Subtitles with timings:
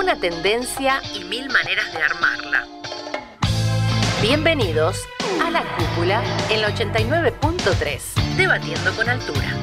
[0.00, 2.66] una tendencia y mil maneras de armarla.
[4.22, 5.06] Bienvenidos
[5.44, 9.59] a La Cúpula en la 89.3, debatiendo con altura.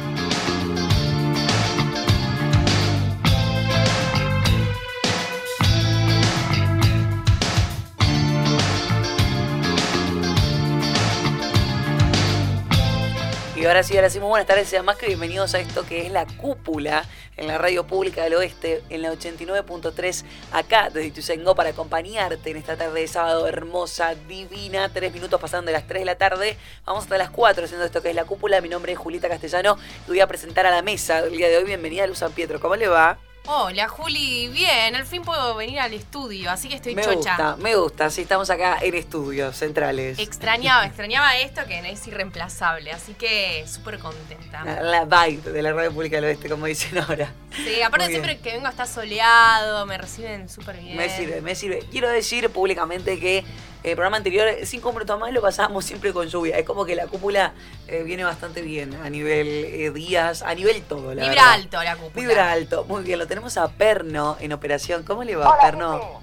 [13.58, 16.06] Y ahora sí, ahora sí, muy buenas tardes, sean más que bienvenidos a esto que
[16.06, 17.04] es la cúpula
[17.38, 22.58] en la radio pública del oeste, en la 89.3, acá desde Ituzaingó para acompañarte en
[22.58, 26.56] esta tarde de sábado hermosa, divina, tres minutos pasando de las 3 de la tarde,
[26.86, 29.76] vamos hasta las 4 haciendo esto que es la cúpula, mi nombre es Julita Castellano
[30.06, 32.34] y voy a presentar a la mesa del día de hoy, bienvenida a Luz San
[32.34, 33.18] Pietro, ¿cómo le va?
[33.50, 37.16] Hola Juli, bien, al fin puedo venir al estudio, así que estoy me chocha.
[37.16, 40.20] gusta, me gusta, sí, estamos acá en estudios centrales.
[40.20, 44.66] Extrañaba, extrañaba esto que no es irreemplazable, así que súper contenta.
[44.66, 47.32] La, la vibe de la radio pública del oeste, como dicen ahora.
[47.56, 50.98] Sí, aparte siempre que vengo está soleado, me reciben súper bien.
[50.98, 51.80] Me sirve, me sirve.
[51.90, 53.46] Quiero decir públicamente que
[53.84, 56.58] el programa anterior, cinco minutos más, lo pasábamos siempre con lluvia.
[56.58, 57.54] Es como que la cúpula
[57.88, 61.54] eh, viene bastante bien a nivel eh, días, a nivel todo, la Vibra verdad.
[61.54, 62.28] alto la cúpula.
[62.28, 63.20] Vibra alto, muy bien.
[63.20, 65.04] Lo tenemos a Perno en operación.
[65.04, 66.22] ¿Cómo le va, Perno?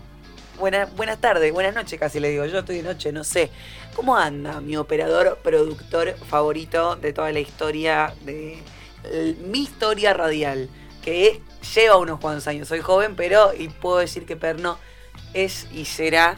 [0.58, 2.44] Buena- buenas tardes, buenas noches casi le digo.
[2.44, 3.50] Yo estoy de noche, no sé.
[3.96, 8.58] ¿Cómo anda mi operador, productor favorito de toda la historia de
[9.04, 10.68] el- mi historia radial?
[11.02, 11.40] Que
[11.74, 12.68] lleva unos cuantos años.
[12.68, 14.78] Soy joven, pero y puedo decir que Perno
[15.32, 16.36] es y será,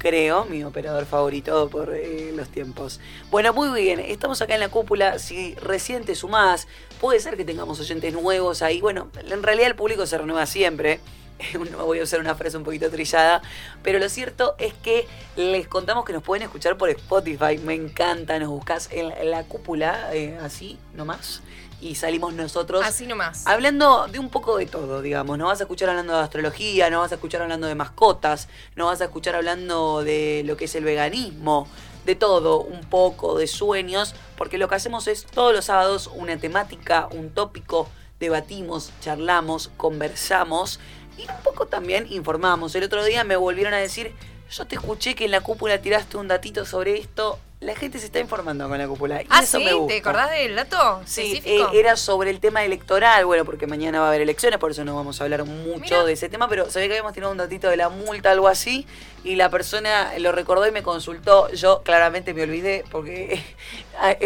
[0.00, 3.00] creo, mi operador favorito por eh, los tiempos.
[3.30, 5.18] Bueno, muy bien, estamos acá en la cúpula.
[5.18, 6.66] Si recién te sumás,
[7.00, 8.80] puede ser que tengamos oyentes nuevos ahí.
[8.80, 11.00] Bueno, en realidad el público se renueva siempre.
[11.78, 13.42] Voy a usar una frase un poquito trillada,
[13.82, 17.58] pero lo cierto es que les contamos que nos pueden escuchar por Spotify.
[17.62, 21.42] Me encanta, nos buscas en la cúpula, eh, así nomás,
[21.80, 22.84] y salimos nosotros.
[22.84, 23.46] Así nomás.
[23.46, 25.38] Hablando de un poco de todo, digamos.
[25.38, 28.86] Nos vas a escuchar hablando de astrología, nos vas a escuchar hablando de mascotas, nos
[28.86, 31.68] vas a escuchar hablando de lo que es el veganismo,
[32.04, 36.36] de todo, un poco, de sueños, porque lo que hacemos es todos los sábados una
[36.36, 37.88] temática, un tópico,
[38.18, 40.80] debatimos, charlamos, conversamos
[41.16, 42.74] y un poco también informamos.
[42.74, 44.14] El otro día me volvieron a decir,
[44.50, 47.38] yo te escuché que en la cúpula tiraste un datito sobre esto.
[47.60, 49.22] La gente se está informando con la cúpula.
[49.22, 49.92] Y ah, eso sí, me gusta.
[49.92, 54.06] ¿te acordás del dato Sí, eh, era sobre el tema electoral, bueno, porque mañana va
[54.06, 56.88] a haber elecciones, por eso no vamos a hablar mucho de ese tema, pero sabía
[56.88, 58.86] que habíamos tirado un datito de la multa, algo así,
[59.24, 63.44] y la persona lo recordó y me consultó, yo claramente me olvidé, porque,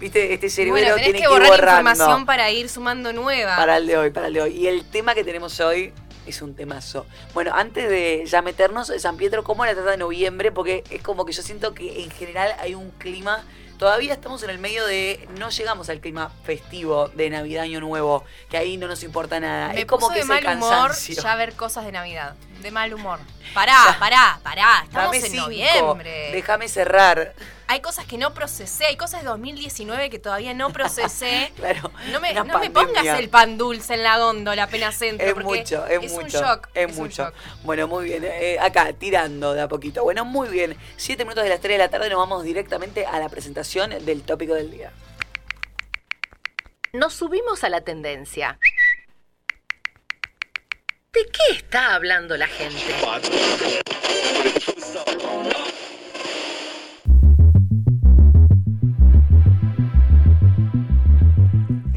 [0.00, 3.56] viste, este cerebro bueno, tiene que borrar borrando información para ir sumando nueva.
[3.56, 4.56] para el de hoy, para el de hoy.
[4.56, 5.92] Y el tema que tenemos hoy
[6.26, 7.06] es un temazo.
[7.34, 10.52] Bueno, antes de ya meternos, San Pietro, ¿cómo la trata de noviembre?
[10.52, 13.44] Porque es como que yo siento que en general hay un clima.
[13.78, 15.28] Todavía estamos en el medio de.
[15.38, 19.68] No llegamos al clima festivo de Navidad, Año Nuevo, que ahí no nos importa nada.
[19.72, 22.34] Me es como puso que de mal humor ya ver cosas de Navidad.
[22.62, 23.18] De mal humor.
[23.54, 24.82] Pará, pará, pará.
[24.84, 26.30] Estamos Dame en cinco, noviembre.
[26.32, 27.34] Déjame cerrar.
[27.68, 31.52] Hay cosas que no procesé, hay cosas de 2019 que todavía no procesé.
[31.56, 31.90] Claro.
[32.12, 35.26] No me, no pongas el pan dulce en la góndola apenas entro.
[35.26, 36.24] Es porque mucho, es, es mucho.
[36.24, 36.68] un shock.
[36.74, 37.24] Es, mucho.
[37.24, 37.34] shock.
[37.64, 38.24] Bueno, muy bien.
[38.24, 40.02] eh, acá, tirando de a poquito.
[40.04, 40.76] Bueno, muy bien.
[40.96, 44.22] Siete minutos de las 3 de la tarde nos vamos directamente a la presentación del
[44.22, 44.92] tópico del día.
[46.92, 48.58] Nos subimos a la tendencia.
[51.12, 52.76] ¿De qué está hablando la gente?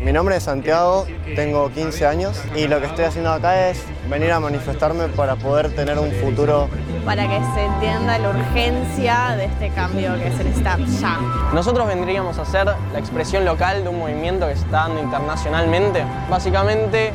[0.09, 1.05] Mi nombre es Santiago,
[1.35, 5.69] tengo 15 años y lo que estoy haciendo acá es venir a manifestarme para poder
[5.75, 6.67] tener un futuro.
[7.05, 11.19] para que se entienda la urgencia de este cambio que se necesita ya.
[11.53, 16.03] Nosotros vendríamos a ser la expresión local de un movimiento que se está dando internacionalmente.
[16.27, 17.13] Básicamente,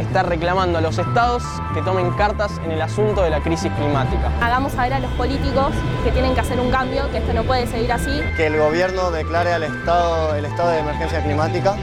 [0.00, 1.42] está reclamando a los estados
[1.74, 4.30] que tomen cartas en el asunto de la crisis climática.
[4.40, 5.72] Hagamos saber a los políticos
[6.04, 8.20] que tienen que hacer un cambio, que esto no puede seguir así.
[8.36, 11.74] Que el gobierno declare al estado, el estado de emergencia climática.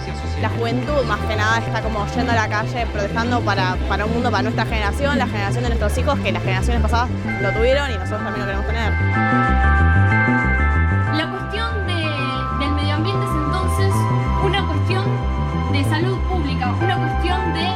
[0.42, 4.14] La juventud más que nada está como yendo a la calle protestando para, para un
[4.14, 7.10] mundo, para nuestra generación, la generación de nuestros hijos, que las generaciones pasadas
[7.42, 8.94] lo tuvieron y nosotros también lo queremos tener.
[11.16, 13.94] La cuestión de- del medio ambiente es entonces
[14.44, 15.06] una cuestión
[15.72, 17.68] de salud pública, una cuestión de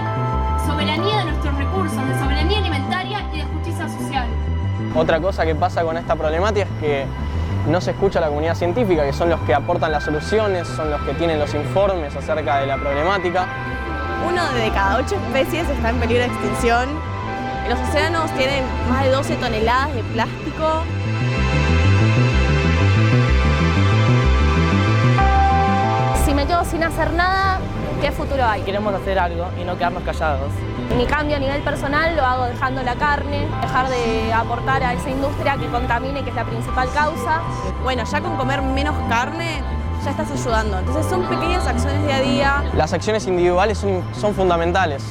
[4.93, 7.05] Otra cosa que pasa con esta problemática es que
[7.67, 10.91] no se escucha a la comunidad científica, que son los que aportan las soluciones, son
[10.91, 13.47] los que tienen los informes acerca de la problemática.
[14.27, 16.89] Uno de cada ocho especies está en peligro de extinción.
[17.69, 20.83] Los océanos tienen más de 12 toneladas de plástico.
[26.25, 27.59] Si me quedo sin hacer nada,
[28.01, 28.63] ¿Qué futuro hay?
[28.63, 30.51] Queremos hacer algo y no quedarnos callados.
[30.97, 35.11] Mi cambio a nivel personal lo hago dejando la carne, dejar de aportar a esa
[35.11, 37.41] industria que contamine, que es la principal causa.
[37.83, 39.61] Bueno, ya con comer menos carne
[40.03, 40.79] ya estás ayudando.
[40.79, 42.63] Entonces son pequeñas acciones día a día.
[42.73, 45.03] Las acciones individuales son, son fundamentales,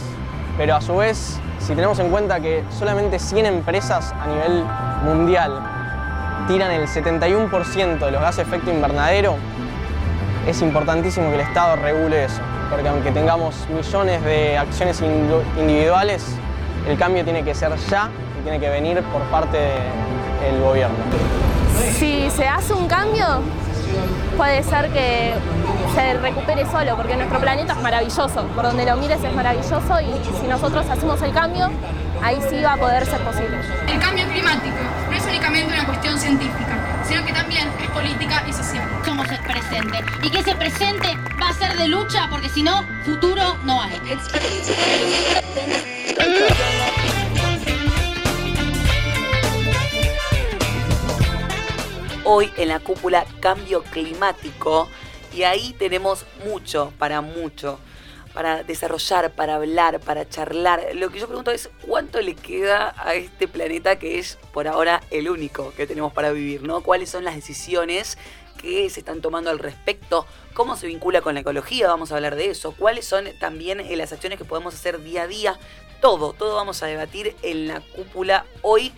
[0.58, 4.64] pero a su vez, si tenemos en cuenta que solamente 100 empresas a nivel
[5.04, 5.62] mundial
[6.48, 9.37] tiran el 71% de los gases de efecto invernadero,
[10.48, 12.40] es importantísimo que el Estado regule eso,
[12.70, 15.02] porque aunque tengamos millones de acciones
[15.58, 16.25] individuales,
[16.88, 18.08] el cambio tiene que ser ya
[18.38, 20.96] y tiene que venir por parte del gobierno.
[21.99, 23.26] Si se hace un cambio,
[24.37, 25.34] puede ser que
[25.94, 30.40] se recupere solo, porque nuestro planeta es maravilloso, por donde lo mires es maravilloso y
[30.40, 31.69] si nosotros hacemos el cambio,
[32.23, 33.58] ahí sí va a poder ser posible.
[33.88, 34.76] El cambio climático
[35.11, 36.78] no es únicamente una cuestión científica,
[37.11, 38.89] sino que también es política y social.
[39.05, 42.87] Somos el presente y que ese presente va a ser de lucha porque si no,
[43.05, 44.01] futuro no hay.
[52.23, 54.89] hoy en la cúpula Cambio Climático
[55.35, 57.81] y ahí tenemos mucho, para mucho,
[58.32, 60.82] para desarrollar, para hablar, para charlar.
[60.94, 65.00] Lo que yo pregunto es cuánto le queda a este planeta que es por ahora
[65.11, 66.82] el único que tenemos para vivir, ¿no?
[66.82, 68.19] ¿Cuáles son las decisiones
[68.61, 70.27] que se están tomando al respecto?
[70.55, 71.88] ¿Cómo se vincula con la ecología?
[71.88, 72.73] Vamos a hablar de eso.
[72.73, 75.59] ¿Cuáles son también eh, las acciones que podemos hacer día a día?
[76.00, 78.93] Todo, todo vamos a debatir en la cúpula hoy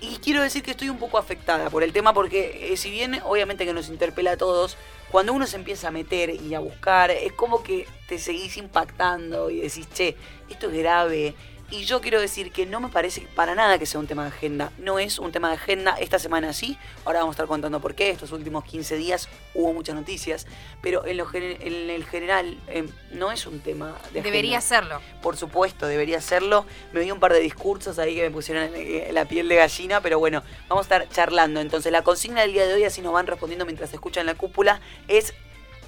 [0.00, 3.20] y quiero decir que estoy un poco afectada por el tema porque eh, si bien
[3.24, 4.76] obviamente que nos interpela a todos,
[5.10, 9.50] cuando uno se empieza a meter y a buscar, es como que te seguís impactando
[9.50, 10.16] y decís, che,
[10.48, 11.34] esto es grave,
[11.70, 14.28] y yo quiero decir que no me parece para nada que sea un tema de
[14.28, 14.72] agenda.
[14.78, 15.96] No es un tema de agenda.
[16.00, 16.78] Esta semana sí.
[17.04, 18.10] Ahora vamos a estar contando por qué.
[18.10, 20.46] Estos últimos 15 días hubo muchas noticias.
[20.80, 24.22] Pero en, lo, en el general em, no es un tema de agenda.
[24.22, 25.00] Debería serlo.
[25.20, 26.64] Por supuesto, debería serlo.
[26.92, 28.70] Me vi un par de discursos ahí que me pusieron
[29.12, 30.00] la piel de gallina.
[30.00, 31.60] Pero bueno, vamos a estar charlando.
[31.60, 34.80] Entonces la consigna del día de hoy, así nos van respondiendo mientras escuchan la cúpula,
[35.06, 35.34] es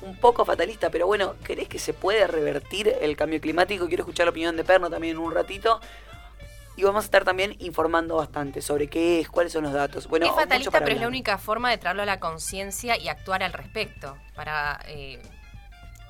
[0.03, 3.87] un poco fatalista, pero bueno, ¿crees que se puede revertir el cambio climático?
[3.89, 5.81] Quiero escuchar la opinión de Perno también en un ratito.
[6.77, 10.07] Y vamos a estar también informando bastante sobre qué es, cuáles son los datos.
[10.07, 13.43] Bueno, es fatalista, pero es la única forma de traerlo a la conciencia y actuar
[13.43, 14.17] al respecto.
[14.35, 15.21] Para eh,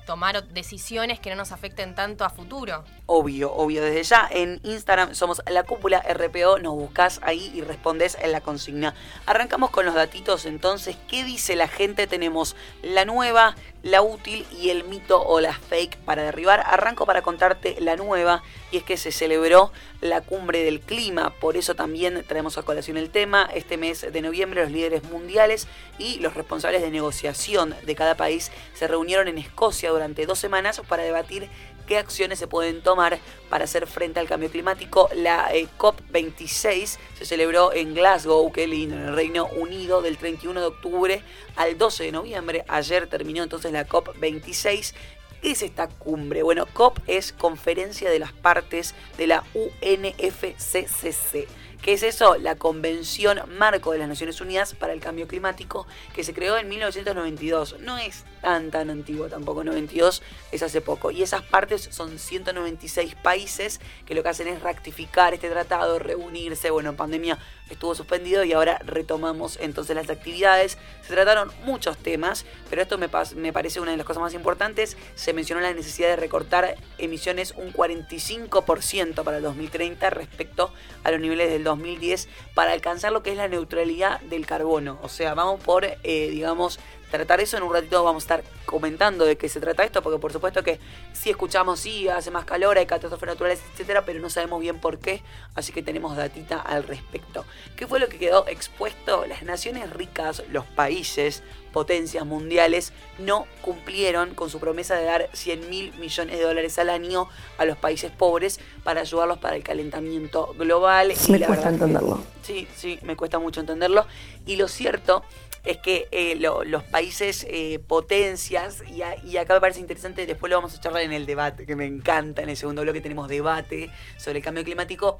[0.05, 2.83] tomar decisiones que no nos afecten tanto a futuro.
[3.05, 3.83] Obvio, obvio.
[3.83, 8.41] Desde ya en Instagram somos la cúpula RPO, nos buscas ahí y respondes en la
[8.41, 8.93] consigna.
[9.25, 10.97] Arrancamos con los datitos entonces.
[11.07, 12.07] ¿Qué dice la gente?
[12.07, 16.63] Tenemos la nueva, la útil y el mito o la fake para derribar.
[16.65, 21.57] Arranco para contarte la nueva y es que se celebró la cumbre del clima, por
[21.57, 23.49] eso también traemos a colación el tema.
[23.53, 25.67] Este mes de noviembre los líderes mundiales
[25.97, 30.81] y los responsables de negociación de cada país se reunieron en Escocia durante dos semanas
[30.87, 31.49] para debatir
[31.91, 35.09] qué acciones se pueden tomar para hacer frente al cambio climático.
[35.13, 40.61] La eh, COP26 se celebró en Glasgow, qué lindo, en el Reino Unido, del 31
[40.61, 41.21] de octubre
[41.57, 42.63] al 12 de noviembre.
[42.69, 44.93] Ayer terminó entonces la COP26
[45.41, 46.43] ¿Qué es esta cumbre?
[46.43, 51.49] Bueno, COP es Conferencia de las Partes de la UNFCCC.
[51.81, 52.37] ¿Qué es eso?
[52.37, 56.69] La Convención Marco de las Naciones Unidas para el Cambio Climático, que se creó en
[56.69, 57.77] 1992.
[57.79, 61.09] No es tan tan antiguo tampoco, 92 es hace poco.
[61.09, 66.69] Y esas partes son 196 países que lo que hacen es rectificar este tratado, reunirse.
[66.69, 67.39] Bueno, en pandemia
[67.71, 70.77] estuvo suspendido y ahora retomamos entonces las actividades.
[71.01, 74.97] Se trataron muchos temas, pero esto me, me parece una de las cosas más importantes.
[75.15, 80.73] Se mencionó la necesidad de recortar emisiones un 45% para el 2030 respecto
[81.03, 84.99] a los niveles del 2010 para alcanzar lo que es la neutralidad del carbono.
[85.01, 86.79] O sea, vamos por, eh, digamos,
[87.11, 90.19] tratar eso en un ratito vamos a estar comentando de qué se trata esto, porque
[90.19, 90.79] por supuesto que
[91.13, 94.97] si escuchamos, sí, hace más calor, hay catástrofes naturales, etcétera, pero no sabemos bien por
[94.99, 95.21] qué,
[95.53, 97.45] así que tenemos datita al respecto.
[97.75, 99.25] ¿Qué fue lo que quedó expuesto?
[99.27, 105.69] Las naciones ricas, los países, potencias mundiales, no cumplieron con su promesa de dar 100
[105.69, 107.27] mil millones de dólares al año
[107.57, 111.13] a los países pobres para ayudarlos para el calentamiento global.
[111.29, 112.23] Me cuesta entenderlo.
[112.41, 114.05] sí, sí, me cuesta mucho entenderlo.
[114.45, 115.23] Y lo cierto
[115.63, 120.57] es que eh, los países eh, potencias, y, y, acá me parece interesante, después lo
[120.57, 123.91] vamos a charlar en el debate, que me encanta, en el segundo bloque tenemos debate
[124.17, 125.19] sobre el cambio climático,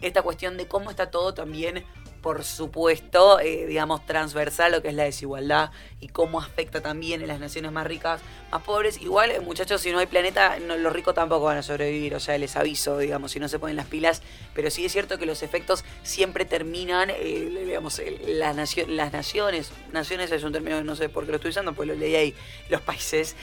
[0.00, 1.84] esta cuestión de cómo está todo también
[2.28, 7.28] por supuesto, eh, digamos, transversal lo que es la desigualdad y cómo afecta también en
[7.28, 8.20] las naciones más ricas,
[8.52, 9.00] más pobres.
[9.00, 12.20] Igual, eh, muchachos, si no hay planeta, no- los ricos tampoco van a sobrevivir, o
[12.20, 14.20] sea, les aviso, digamos, si no se ponen las pilas,
[14.54, 19.70] pero sí es cierto que los efectos siempre terminan, eh, digamos, las, nacio- las naciones,
[19.94, 22.34] naciones es un término, no sé por qué lo estoy usando, pues lo leí ahí,
[22.68, 23.36] los países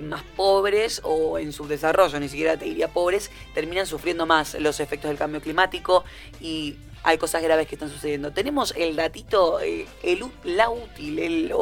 [0.00, 5.10] más pobres o en subdesarrollo, ni siquiera te diría pobres, terminan sufriendo más los efectos
[5.10, 6.02] del cambio climático
[6.40, 8.32] y hay cosas graves que están sucediendo.
[8.32, 11.52] Tenemos el datito, eh, el, u- la útil, el,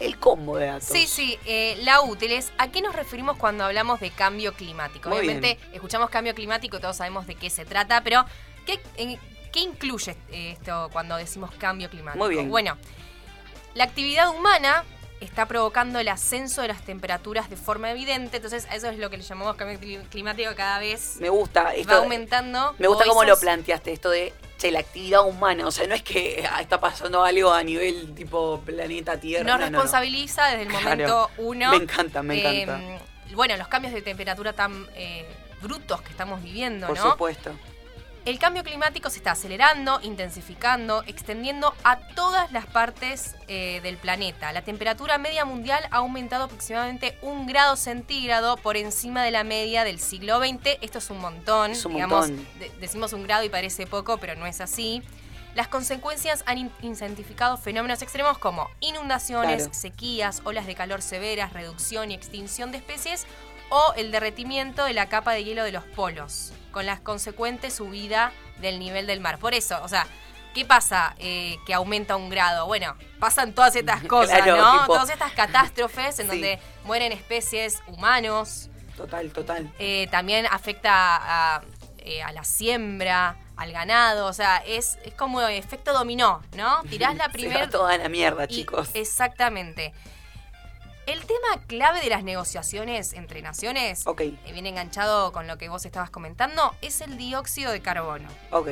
[0.00, 0.88] el combo de datos.
[0.88, 5.08] Sí, sí, eh, la útil es a qué nos referimos cuando hablamos de cambio climático.
[5.08, 8.24] Muy Obviamente escuchamos cambio climático, todos sabemos de qué se trata, pero
[8.66, 9.18] ¿qué, en-
[9.52, 12.24] ¿qué incluye eh, esto cuando decimos cambio climático?
[12.24, 12.48] Muy bien.
[12.50, 12.76] Bueno,
[13.74, 14.84] la actividad humana
[15.24, 19.16] está provocando el ascenso de las temperaturas de forma evidente, entonces eso es lo que
[19.16, 21.94] le llamamos cambio cli- climático cada vez Me gusta va esto.
[21.96, 22.74] aumentando.
[22.78, 25.66] Me gusta cómo lo planteaste, esto de che, la actividad humana.
[25.66, 29.44] O sea, no es que ah, está pasando algo a nivel tipo planeta Tierra.
[29.44, 29.78] Nos no, no, no.
[29.78, 30.84] responsabiliza desde el Claro.
[30.84, 31.70] momento uno.
[31.70, 33.04] Me encanta, me Eh, encanta.
[33.34, 35.26] bueno, los cambios de temperatura tan eh,
[35.60, 37.10] brutos que estamos viviendo, Por ¿no?
[37.12, 37.50] supuesto.
[38.24, 44.50] El cambio climático se está acelerando, intensificando, extendiendo a todas las partes eh, del planeta.
[44.54, 49.84] La temperatura media mundial ha aumentado aproximadamente un grado centígrado por encima de la media
[49.84, 50.78] del siglo XX.
[50.80, 51.72] Esto es un montón.
[51.72, 52.46] Es un digamos, montón.
[52.58, 55.02] de- decimos un grado y parece poco, pero no es así.
[55.54, 59.74] Las consecuencias han in- incentificado fenómenos extremos como inundaciones, Claro.
[59.74, 63.26] sequías, olas de calor severas, reducción y extinción de especies
[63.68, 68.32] o el derretimiento de la capa de hielo de los polos, con la consecuente subida
[68.58, 69.38] del nivel del mar.
[69.38, 70.06] Por eso, o sea,
[70.54, 72.66] ¿qué pasa eh, que aumenta un grado?
[72.66, 74.72] Bueno, pasan todas estas cosas, Claro, ¿no?
[74.80, 76.32] tipo- Todas estas catástrofes en Sí.
[76.32, 79.72] donde mueren especies humanos, Total, total.
[79.78, 81.62] eh, también afecta a,
[81.98, 86.82] eh, a la siembra, al ganado, o sea, es, es como efecto dominó, ¿no?
[86.90, 87.68] Tirás la primera...
[87.70, 88.90] toda la mierda, y- chicos.
[88.94, 89.94] Exactamente.
[91.06, 95.68] El tema clave de las negociaciones entre naciones, Ok, eh, viene enganchado con lo que
[95.68, 98.28] vos estabas comentando, es el dióxido de carbono.
[98.50, 98.68] ok.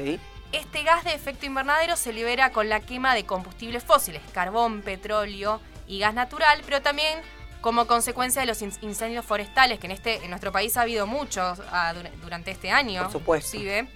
[0.52, 5.60] Este gas de efecto invernadero se libera con la quema de combustibles fósiles, carbón, petróleo
[5.86, 7.20] y gas natural, pero también
[7.62, 11.06] como consecuencia de los in- incendios forestales, que en, este, en nuestro país ha habido
[11.06, 13.56] muchos ah, dura- durante este año, Por supuesto.
[13.56, 13.88] inclusive,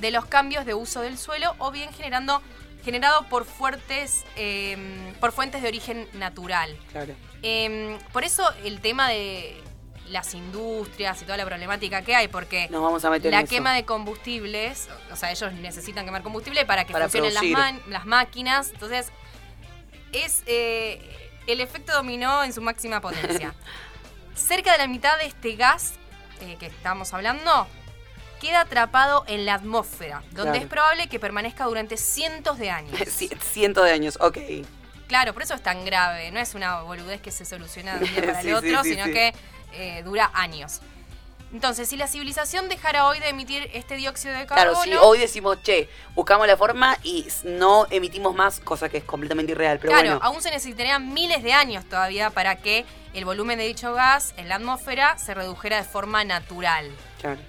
[0.00, 2.40] de los cambios de uso del suelo o bien generando
[2.84, 6.76] generado por fuertes em, por fuentes de origen natural.
[6.92, 7.14] Claro.
[7.42, 9.60] Em, por eso el tema de
[10.08, 13.44] las industrias y toda la problemática que hay, porque Nos vamos a meter la en
[13.44, 13.54] eso.
[13.54, 18.70] quema de combustibles, o sea, ellos necesitan quemar combustible para que Para funcionen las máquinas,
[18.70, 19.12] entonces
[20.12, 23.54] es eh, el efecto dominó en su máxima potencia.
[24.34, 25.94] Cerca de la mitad de este gas
[26.40, 27.66] eh, que estamos hablando
[28.40, 30.56] queda atrapado en la atmósfera, donde Claro.
[30.58, 32.92] es probable que permanezca durante cientos de años.
[33.00, 34.38] Ci- Cientos de años, ok.
[35.06, 36.30] Claro, por eso es tan grave.
[36.32, 38.94] No es una boludez que se soluciona de un día para Sí, el otro, sí,
[38.94, 39.34] sino que
[39.72, 40.80] eh, dura años.
[41.52, 45.18] Entonces, si la civilización dejara hoy de emitir este dióxido de carbono, Claro, si hoy
[45.18, 49.92] decimos, che, buscamos la forma y no emitimos más, cosa que es completamente irreal, pero
[49.92, 50.24] claro, bueno.
[50.24, 54.48] aún se necesitarían miles de años todavía para que el volumen de dicho gas en
[54.48, 56.88] la atmósfera se redujera de forma natural.
[57.20, 57.40] Claro.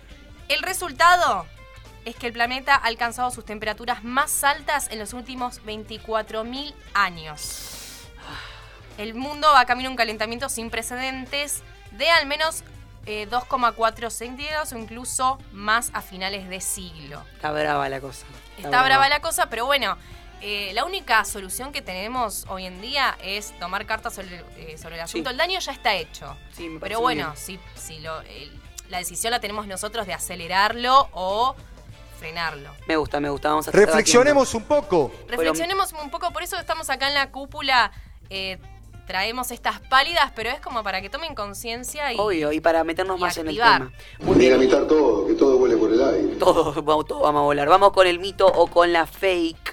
[0.51, 1.45] El resultado
[2.03, 8.09] es que el planeta ha alcanzado sus temperaturas más altas en los últimos 24.000 años.
[8.97, 12.63] El mundo va camino a un calentamiento sin precedentes de al menos
[13.05, 17.23] eh, 2,4 centígrados o incluso más a finales de siglo.
[17.35, 18.25] Está brava la cosa.
[18.57, 19.97] Está brava la cosa, pero bueno,
[20.41, 24.95] eh, la única solución que tenemos hoy en día es tomar cartas sobre, eh, sobre
[24.95, 25.29] el asunto.
[25.29, 25.31] Sí.
[25.31, 26.35] El daño ya está hecho.
[26.51, 27.37] Sí, me Pero bueno, bien.
[27.37, 28.60] si, si lo, el-
[28.91, 31.55] la decisión la tenemos nosotros de acelerarlo o
[32.19, 32.69] frenarlo.
[32.85, 33.49] Me gusta, me gusta.
[33.49, 35.11] Vamos a Reflexionemos un poco.
[35.27, 37.91] Reflexionemos un poco, por eso estamos acá en la cúpula,
[38.29, 38.59] eh,
[39.07, 42.19] traemos estas pálidas, pero es como para que tomen conciencia y...
[42.19, 43.91] Obvio, y para meternos y más en el tema.
[44.19, 44.59] Muy bien.
[44.59, 46.35] Dinamitar todo, que todo vuele por el aire.
[46.35, 47.69] Todo vamos a volar.
[47.69, 49.70] Vamos con el mito o con la fake.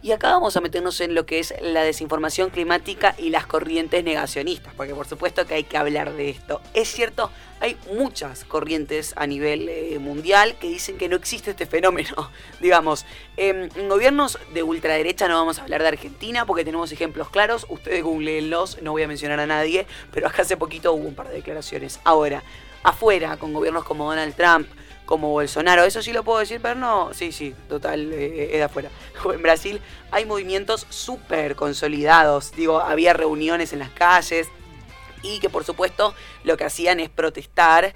[0.00, 4.04] Y acá vamos a meternos en lo que es la desinformación climática y las corrientes
[4.04, 6.60] negacionistas, porque por supuesto que hay que hablar de esto.
[6.72, 11.66] Es cierto, hay muchas corrientes a nivel eh, mundial que dicen que no existe este
[11.66, 12.30] fenómeno.
[12.60, 17.28] Digamos, em, en gobiernos de ultraderecha no vamos a hablar de Argentina porque tenemos ejemplos
[17.30, 17.66] claros.
[17.68, 21.28] Ustedes googleenlos, no voy a mencionar a nadie, pero acá hace poquito hubo un par
[21.28, 21.98] de declaraciones.
[22.04, 22.44] Ahora,
[22.84, 24.68] afuera, con gobiernos como Donald Trump,
[25.08, 28.62] como Bolsonaro, eso sí lo puedo decir, pero no, sí, sí, total, eh, es de
[28.62, 28.90] afuera.
[29.32, 34.48] En Brasil hay movimientos súper consolidados, digo, había reuniones en las calles
[35.22, 37.94] y que por supuesto lo que hacían es protestar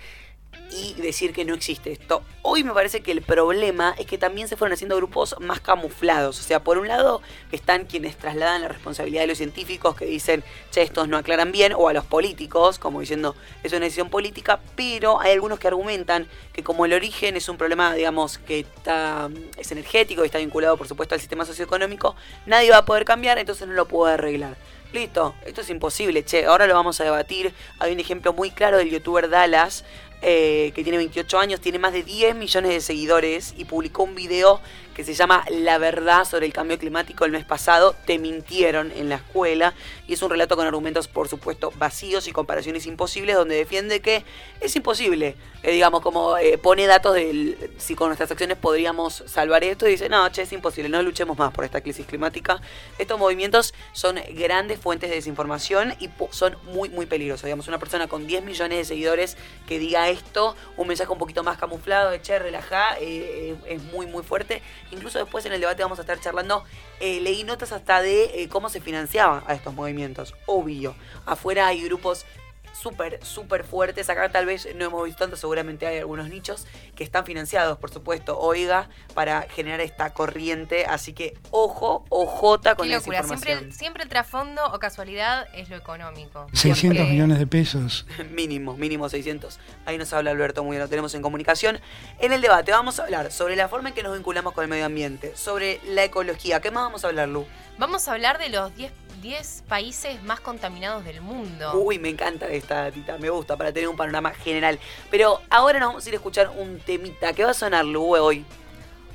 [0.72, 2.22] y decir que no existe esto.
[2.42, 6.40] Hoy me parece que el problema es que también se fueron haciendo grupos más camuflados.
[6.40, 7.20] O sea, por un lado
[7.52, 11.74] están quienes trasladan la responsabilidad de los científicos que dicen, che, estos no aclaran bien,
[11.76, 16.26] o a los políticos, como diciendo, es una decisión política, pero hay algunos que argumentan
[16.52, 19.28] que como el origen es un problema, digamos, que está,
[19.58, 22.16] es energético y está vinculado, por supuesto, al sistema socioeconómico,
[22.46, 24.56] nadie va a poder cambiar, entonces no lo puede arreglar.
[24.92, 27.54] Listo, esto es imposible, che, ahora lo vamos a debatir.
[27.78, 29.84] Hay un ejemplo muy claro del youtuber Dallas,
[30.22, 34.14] eh, que tiene 28 años, tiene más de 10 millones de seguidores y publicó un
[34.14, 34.60] video
[34.92, 37.94] que se llama La verdad sobre el cambio climático el mes pasado.
[38.04, 39.74] Te mintieron en la escuela.
[40.06, 44.24] Y es un relato con argumentos, por supuesto, vacíos y comparaciones imposibles, donde defiende que
[44.60, 45.36] es imposible.
[45.62, 49.86] Eh, digamos, como eh, pone datos de si con nuestras acciones podríamos salvar esto.
[49.86, 52.60] Y dice, no, che, es imposible, no luchemos más por esta crisis climática.
[52.98, 57.44] Estos movimientos son grandes fuentes de desinformación y son muy, muy peligrosos.
[57.44, 61.42] Digamos, una persona con 10 millones de seguidores que diga esto, un mensaje un poquito
[61.42, 64.62] más camuflado, de che, relajá, eh, es muy, muy fuerte.
[64.92, 66.64] Incluso después en el debate vamos a estar charlando,
[67.00, 70.34] eh, leí notas hasta de eh, cómo se financiaba a estos movimientos.
[70.46, 70.94] Obvio,
[71.26, 72.26] afuera hay grupos
[72.72, 74.08] súper, súper fuertes.
[74.10, 77.90] Acá tal vez no hemos visto tanto, seguramente hay algunos nichos que están financiados, por
[77.90, 80.86] supuesto, oiga, para generar esta corriente.
[80.86, 83.18] Así que ojo, ojota con Qué esa locura.
[83.18, 83.58] información.
[83.58, 86.46] Siempre, siempre el trasfondo o casualidad es lo económico.
[86.52, 87.04] 600 Siempre.
[87.04, 88.06] millones de pesos.
[88.30, 89.58] Mínimo, mínimo 600.
[89.86, 91.80] Ahí nos habla Alberto, muy bien, lo tenemos en comunicación.
[92.18, 94.70] En el debate vamos a hablar sobre la forma en que nos vinculamos con el
[94.70, 96.60] medio ambiente, sobre la ecología.
[96.60, 97.46] ¿Qué más vamos a hablar, Lu?
[97.78, 101.72] Vamos a hablar de los 10 10 países más contaminados del mundo.
[101.74, 104.78] Uy, me encanta esta tita, me gusta para tener un panorama general.
[105.10, 107.32] Pero ahora nos vamos a ir a escuchar un temita.
[107.32, 108.44] ¿Qué va a sonar, Lu, hoy?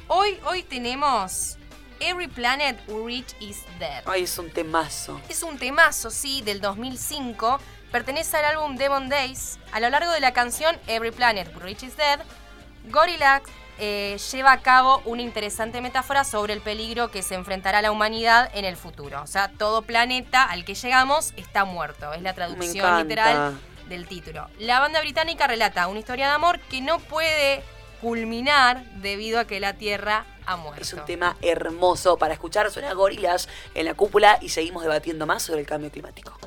[0.07, 1.57] Hoy, hoy tenemos
[1.99, 4.03] Every Planet Rich is Dead.
[4.05, 5.19] Ay, es un temazo.
[5.27, 7.59] Es un temazo, sí, del 2005.
[7.91, 9.59] Pertenece al álbum Demon Days.
[9.73, 12.21] A lo largo de la canción Every Planet Rich is Dead,
[12.89, 13.43] Gorillaz
[13.79, 18.49] eh, lleva a cabo una interesante metáfora sobre el peligro que se enfrentará la humanidad
[18.53, 19.21] en el futuro.
[19.21, 22.13] O sea, todo planeta al que llegamos está muerto.
[22.13, 24.47] Es la traducción literal del título.
[24.59, 27.63] La banda británica relata una historia de amor que no puede
[28.01, 30.81] culminar debido a que la Tierra ha muerto.
[30.81, 32.71] Es un tema hermoso para escuchar.
[32.71, 36.37] Suena gorilas en la cúpula y seguimos debatiendo más sobre el cambio climático.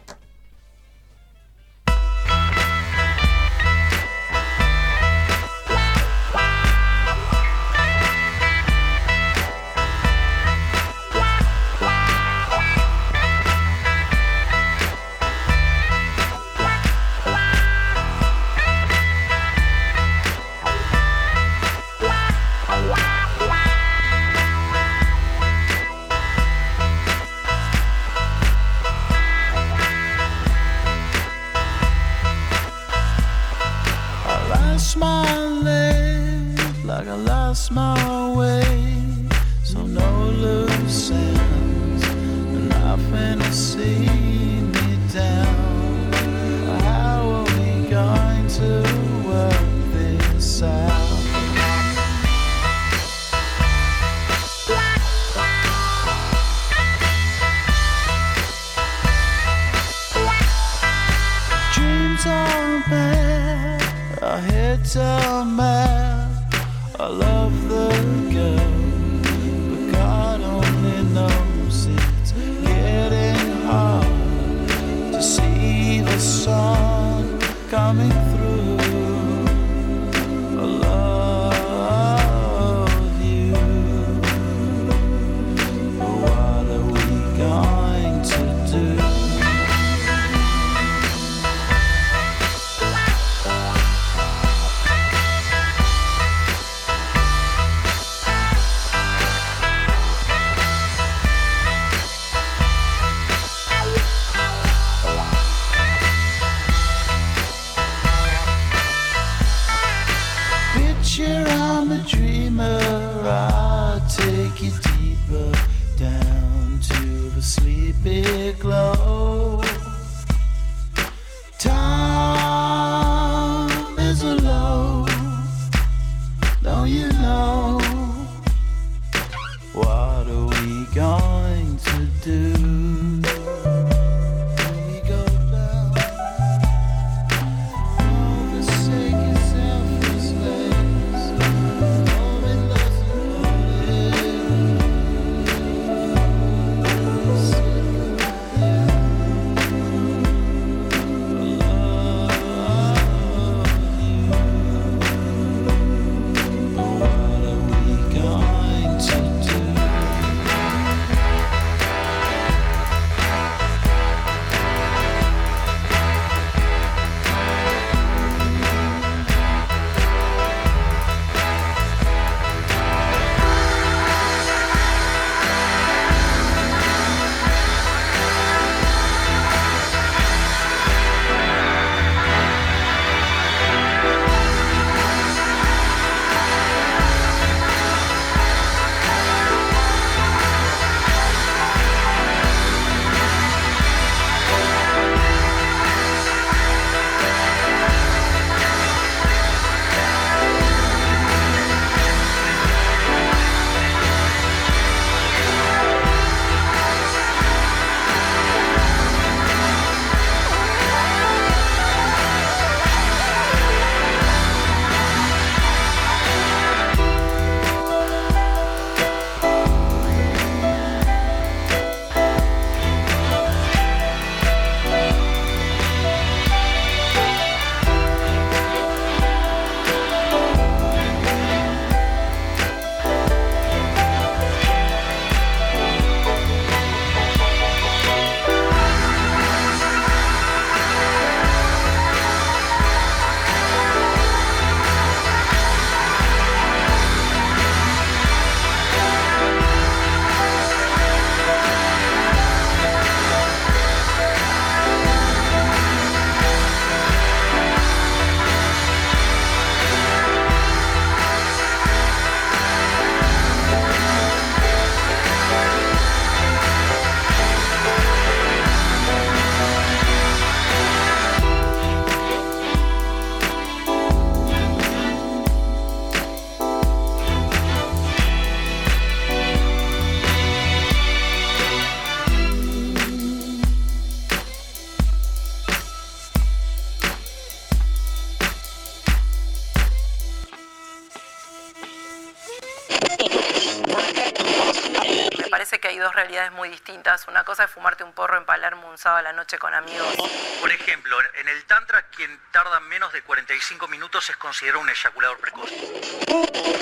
[298.91, 300.17] Un sábado a la noche con amigos.
[300.61, 305.39] Por ejemplo, en el Tantra, quien tarda menos de 45 minutos es considerado un eyaculador
[305.39, 305.71] precoz.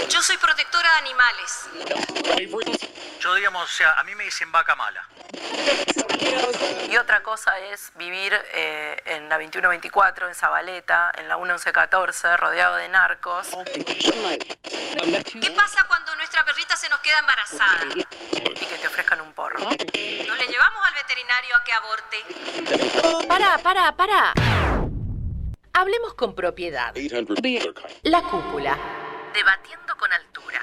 [0.08, 1.68] Yo soy protectora de animales.
[3.20, 5.06] Yo, digamos, o sea, a mí me dicen vaca mala.
[6.88, 12.76] Y otra cosa es vivir eh, en la 2124, en Zabaleta, en la 1114, rodeado
[12.76, 13.48] de narcos.
[15.40, 17.86] ¿Qué pasa cuando nuestra perrita se nos queda embarazada?
[17.94, 19.58] Y que te ofrezcan un porro.
[19.58, 23.26] ¿Nos le llevamos al veterinario a que aborte?
[23.26, 24.32] Para, para, para.
[25.72, 26.94] Hablemos con propiedad.
[28.02, 28.78] La cúpula.
[29.34, 30.62] Debatiendo con altura.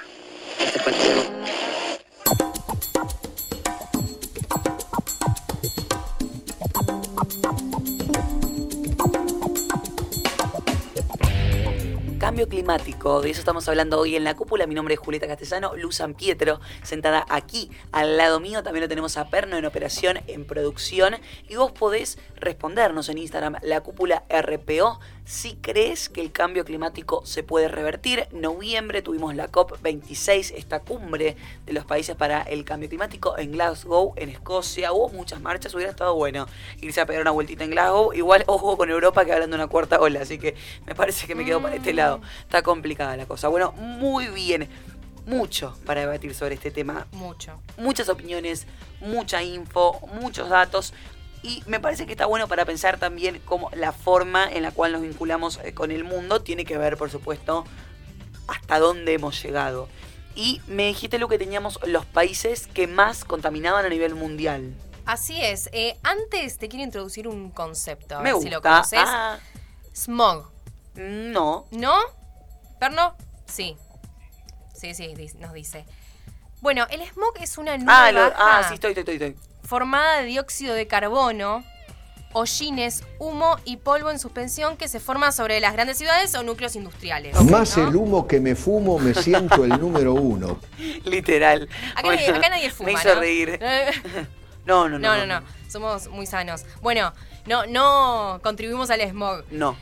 [12.25, 14.65] Cambio climático, de eso estamos hablando hoy en la cúpula.
[14.65, 18.63] Mi nombre es Julieta Castellano, Luz San Pietro, sentada aquí al lado mío.
[18.63, 21.17] También lo tenemos a Perno en operación, en producción.
[21.47, 27.25] Y vos podés respondernos en Instagram, la cúpula RPO, si crees que el cambio climático
[27.25, 28.27] se puede revertir.
[28.31, 31.35] En noviembre tuvimos la COP26, esta cumbre
[31.65, 34.93] de los países para el cambio climático en Glasgow, en Escocia.
[34.93, 36.47] Hubo muchas marchas, hubiera estado bueno
[36.79, 38.13] irse a pegar una vueltita en Glasgow.
[38.13, 41.33] Igual, ojo con Europa que hablan de una cuarta ola, así que me parece que
[41.33, 42.21] me quedo para este lado.
[42.41, 43.47] Está complicada la cosa.
[43.47, 44.69] Bueno, muy bien.
[45.25, 47.07] Mucho para debatir sobre este tema.
[47.13, 47.59] Mucho.
[47.77, 48.67] Muchas opiniones,
[49.01, 50.93] mucha info, muchos datos.
[51.45, 54.93] Y me parece que está bueno para pensar también cómo la forma en la cual
[54.93, 57.65] nos vinculamos eh, con el mundo tiene que ver, por supuesto,
[58.47, 59.87] hasta dónde hemos llegado.
[60.33, 64.73] Y me dijiste lo que teníamos los países que más contaminaban a nivel mundial.
[65.05, 65.69] Así es.
[65.71, 68.17] Eh, antes te quiero introducir un concepto.
[68.17, 68.69] A Me ver si lo gusta.
[68.71, 68.99] conoces.
[69.05, 69.37] Ah.
[69.93, 70.49] Smog.
[70.95, 71.67] No.
[71.69, 71.95] ¿No?
[72.79, 73.15] ¿Perno?
[73.45, 73.77] Sí.
[74.73, 75.85] Sí, sí, nos dice.
[76.61, 79.35] Bueno, el smog es una nube Ah, lo- baja ah, sí, estoy, estoy, estoy.
[79.65, 81.63] Formada de dióxido de carbono,
[82.33, 86.75] hollines, humo y polvo en suspensión que se forma sobre las grandes ciudades o núcleos
[86.75, 87.41] industriales.
[87.43, 87.87] Más ¿no?
[87.87, 90.59] el humo que me fumo, me siento el número uno.
[91.05, 91.69] Literal.
[91.95, 93.19] Acá, nadie, acá nadie fuma, Me hizo ¿no?
[93.19, 93.59] reír.
[94.65, 95.15] No, no, no.
[95.15, 95.45] No, no, no.
[95.69, 96.65] Somos muy sanos.
[96.81, 97.13] Bueno,
[97.45, 99.43] no, no contribuimos al smog.
[99.51, 99.77] No.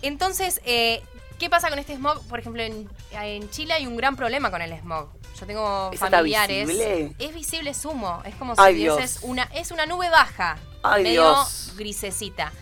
[0.00, 1.02] Entonces, eh,
[1.38, 2.26] ¿qué pasa con este smog?
[2.26, 5.10] Por ejemplo, en, en Chile hay un gran problema con el smog.
[5.40, 6.66] Yo tengo ¿Eso está familiares.
[6.68, 7.14] visible?
[7.18, 8.20] Es visible, es humo.
[8.26, 8.88] Es como si Ay,
[9.22, 9.44] una.
[9.54, 10.58] Es una nube baja.
[10.82, 11.72] Ay, medio Dios.
[11.76, 12.52] grisecita.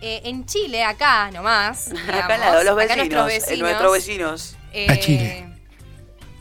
[0.00, 1.90] Eh, en Chile, acá nomás.
[2.08, 4.56] Acá al lado, los digamos, acá vecinos, nuestros eh, nuestros vecinos.
[4.72, 5.48] eh,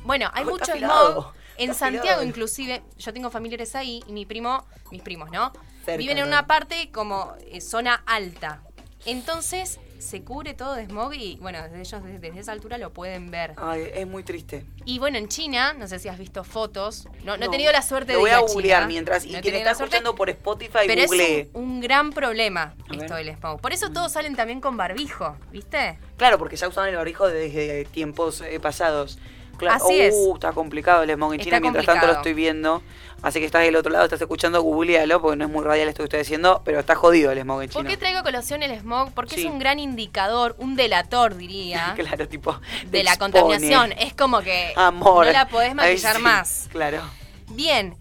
[0.03, 1.33] Bueno, hay mucho smog.
[1.57, 2.23] En está Santiago, afilado.
[2.23, 5.51] inclusive, yo tengo familiares ahí y mi primo, mis primos, ¿no?
[5.83, 6.27] Cerca, Viven en ¿no?
[6.29, 8.61] una parte como eh, zona alta.
[9.05, 12.93] Entonces se cubre todo de smog y, bueno, desde ellos desde, desde esa altura lo
[12.93, 13.53] pueden ver.
[13.57, 14.65] Ay, es muy triste.
[14.85, 17.07] Y bueno, en China, no sé si has visto fotos.
[17.23, 19.25] No, no he tenido la suerte Lo de voy a a googlear mientras.
[19.25, 21.39] Y No quien está escuchando por Spotify, Pero googlee.
[21.41, 23.59] es un, un gran problema esto del smog.
[23.59, 25.97] Por eso todos salen también con barbijo, ¿viste?
[26.17, 29.19] Claro, porque ya usaban el barbijo desde tiempos eh, pasados.
[29.57, 29.83] Claro.
[29.83, 30.13] Así es.
[30.15, 31.59] Uh, está complicado el smog en China.
[31.59, 32.81] Mientras tanto lo estoy viendo.
[33.23, 35.99] Así que estás del otro lado, estás escuchando, googlealo, porque no es muy radial esto
[35.99, 37.89] que estoy diciendo, pero está jodido el smog en ¿Por China.
[37.89, 39.11] qué traigo colación el smog?
[39.13, 39.41] Porque Sí.
[39.41, 42.59] es un gran indicador, un delator, diría, Claro, tipo.
[42.91, 43.33] de la expone.
[43.33, 43.91] contaminación.
[43.93, 45.25] Es como que Amor.
[45.25, 46.67] no la podés maquillar sí, más.
[46.71, 47.01] Claro.
[47.49, 47.95] Bien,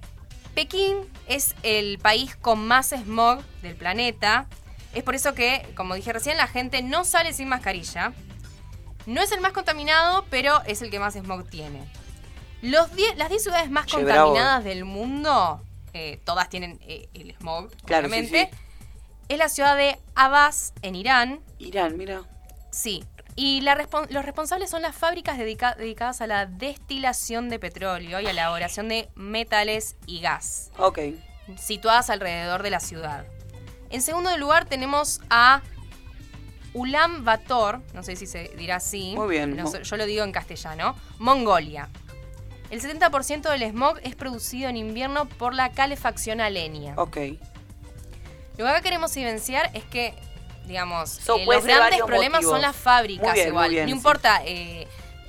[0.54, 4.46] Pekín es el país con más smog del planeta.
[4.94, 8.12] Es por eso que, como dije recién, la gente no sale sin mascarilla.
[9.06, 11.80] No es el más contaminado, pero es el que más smog tiene.
[12.62, 14.28] Los die- las 10 ciudades más Che, bravo.
[14.30, 18.50] contaminadas del mundo, eh, todas tienen eh, el smog, Claro, sí, obviamente.
[18.52, 18.58] sí.
[19.28, 21.40] Es la ciudad de Abbas, en Irán.
[21.58, 22.22] Irán, mira.
[22.70, 23.04] Sí.
[23.34, 28.18] Y la respon- los responsables son las fábricas dedica- dedicadas a la destilación de petróleo
[28.20, 30.98] y a la elaboración de metales y gas, Ok.
[31.58, 33.26] situadas alrededor de la ciudad.
[33.90, 35.60] En segundo lugar tenemos a
[36.76, 39.14] Ulan Bator, no sé si se dirá así.
[39.16, 39.56] Muy bien.
[39.56, 40.94] no yo lo digo en castellano.
[41.18, 41.88] Mongolia.
[42.68, 46.92] El 70% del smog es producido en invierno por la calefacción a leña.
[46.98, 47.16] Ok.
[48.58, 50.14] Lo que acá queremos evidenciar es que,
[50.66, 52.52] digamos, So, eh, puede los grandes problemas motivos.
[52.52, 53.70] son las fábricas Muy bien, muy igual.
[53.70, 53.96] bien, no sí.
[53.96, 54.86] importa eh,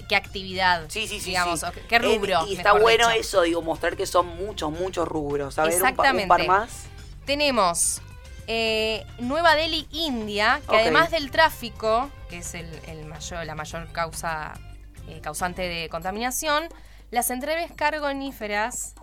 [0.10, 1.28] qué actividad, Sí, sí, sí.
[1.30, 2.46] digamos, o qué- rubro.
[2.48, 3.20] Y está bueno dicho.
[3.22, 5.58] eso, digo, mostrar que son muchos, muchos rubros.
[5.60, 6.28] A ver, un, pa- un Exactamente.
[6.28, 6.86] par más.
[7.26, 8.02] Tenemos
[8.48, 13.92] eh, Nueva Delhi, India, que además del tráfico, que es el, el mayor, la mayor
[13.92, 14.54] causa
[15.08, 16.64] eh, causante de contaminación,
[17.12, 18.96] las entregas carboníferas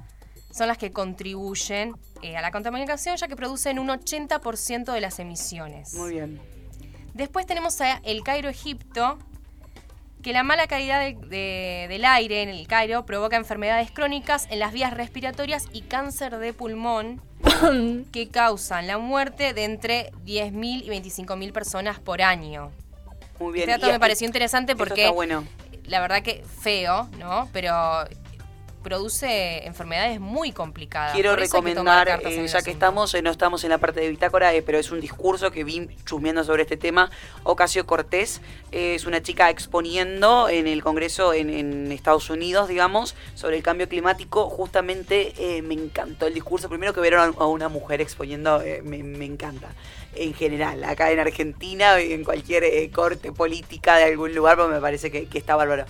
[0.51, 5.19] son las que contribuyen eh, a la contaminación, ya que producen un 80% de las
[5.19, 5.95] emisiones.
[5.95, 6.41] Muy bien.
[7.13, 9.19] Después tenemos a El Cairo, Egipto,
[10.23, 14.59] que la mala calidad de- de- del aire en el Cairo provoca enfermedades crónicas en
[14.59, 17.21] las vías respiratorias y cáncer de pulmón
[18.13, 22.71] que causan la muerte de entre 10.000 y 25.000 personas por año.
[23.39, 23.69] Muy bien.
[23.69, 25.45] Este dato Y- me pareció interesante porque está bueno.
[25.85, 27.49] la verdad que feo, ¿no?
[27.53, 27.73] Pero
[28.85, 31.14] produce enfermedades muy complicadas.
[31.14, 34.55] Quiero que recomendar, eh, ya que estamos, eh, no estamos en la parte de bitácora,
[34.55, 37.11] eh, pero es un discurso que vi chusmeando sobre este tema.
[37.42, 43.16] Ocasio Cortés eh, es una chica exponiendo en el Congreso en, en Estados Unidos, digamos,
[43.35, 44.49] sobre el cambio climático.
[44.49, 46.68] Justamente eh, me encantó el discurso.
[46.68, 49.70] Primero que vieron a una mujer exponiendo, me, me encanta.
[50.16, 54.81] En general, acá en Argentina, en cualquier eh, corte política de algún lugar, pues me
[54.81, 55.87] parece que, que está bárbaro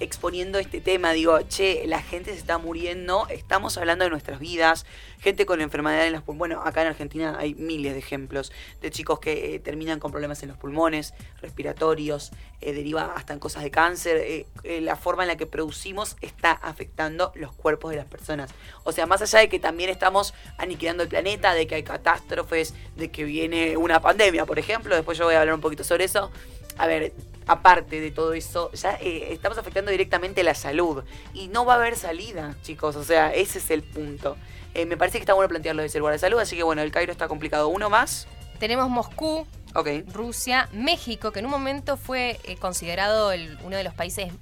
[0.00, 4.86] exponiendo este tema, digo, che, la gente se está muriendo, estamos hablando de nuestras vidas,
[5.20, 8.90] gente con enfermedades en los pulmones, bueno, acá en Argentina hay miles de ejemplos de
[8.90, 12.32] chicos que eh, terminan con problemas en los pulmones, respiratorios,
[12.62, 16.16] eh, deriva hasta en cosas de cáncer, eh, eh, la forma en la que producimos
[16.20, 18.50] está afectando los cuerpos de las personas.
[18.84, 22.74] O sea, más allá de que también estamos aniquilando el planeta, de que hay catástrofes,
[22.96, 26.04] de que viene una pandemia, por ejemplo, después yo voy a hablar un poquito sobre
[26.04, 26.30] eso.
[26.76, 27.12] A ver,
[27.50, 31.02] aparte de todo eso, ya eh, estamos afectando directamente la salud.
[31.34, 32.94] Y no va a haber salida, chicos.
[32.96, 34.36] O sea, ese es el punto.
[34.74, 36.80] Eh, me parece que está bueno plantearlo desde el lugar de salud, así que bueno,
[36.82, 37.68] el Cairo está complicado.
[37.68, 38.28] Uno más.
[38.60, 39.88] Tenemos Moscú, Ok.
[40.12, 44.32] Rusia, México, que en un momento fue eh, considerado el- uno de los países,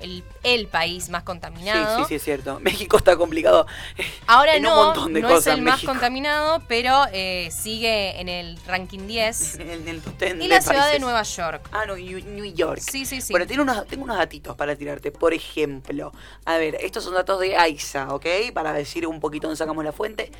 [0.00, 1.98] el, el país más Sí, contaminado.
[1.98, 2.60] sí, sí, es cierto.
[2.62, 3.66] México está complicado.
[4.26, 8.20] Ahora en un no, montón de no cosas, es el más contaminado, pero eh, sigue
[8.20, 9.58] en el ranking 10.
[9.60, 11.00] En el top 10 y de la ciudad de países.
[11.00, 11.68] Nueva York.
[11.72, 12.80] Ah, no, New York.
[12.80, 13.32] Sí, sí, sí.
[13.32, 15.10] Bueno, tiene unos, tengo unos datitos para tirarte.
[15.12, 16.12] Por ejemplo,
[16.44, 18.26] a ver, estos son datos de AISA, ¿ok?
[18.52, 20.32] Para decir un poquito dónde sacamos la fuente.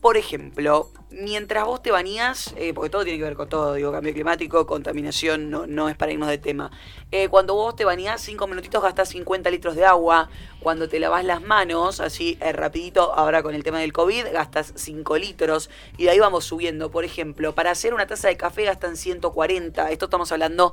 [0.00, 3.90] Por ejemplo, mientras vos te bañás, eh, porque todo tiene que ver con todo, digo,
[3.90, 6.70] cambio climático, contaminación, no, no es para irnos de tema.
[7.10, 10.28] Eh, cuando vos te bañás, 5 minutitos gastas 50 litros de agua.
[10.60, 14.72] Cuando te lavas las manos, así eh, rapidito, ahora con el tema del COVID, gastas
[14.76, 15.68] 5 litros.
[15.96, 16.92] Y de ahí vamos subiendo.
[16.92, 19.90] Por ejemplo, para hacer una taza de café gastan 140.
[19.90, 20.72] Esto estamos hablando,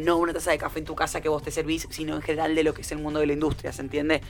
[0.00, 2.54] no una taza de café en tu casa que vos te servís, sino en general
[2.54, 4.22] de lo que es el mundo de la industria, ¿se entiende?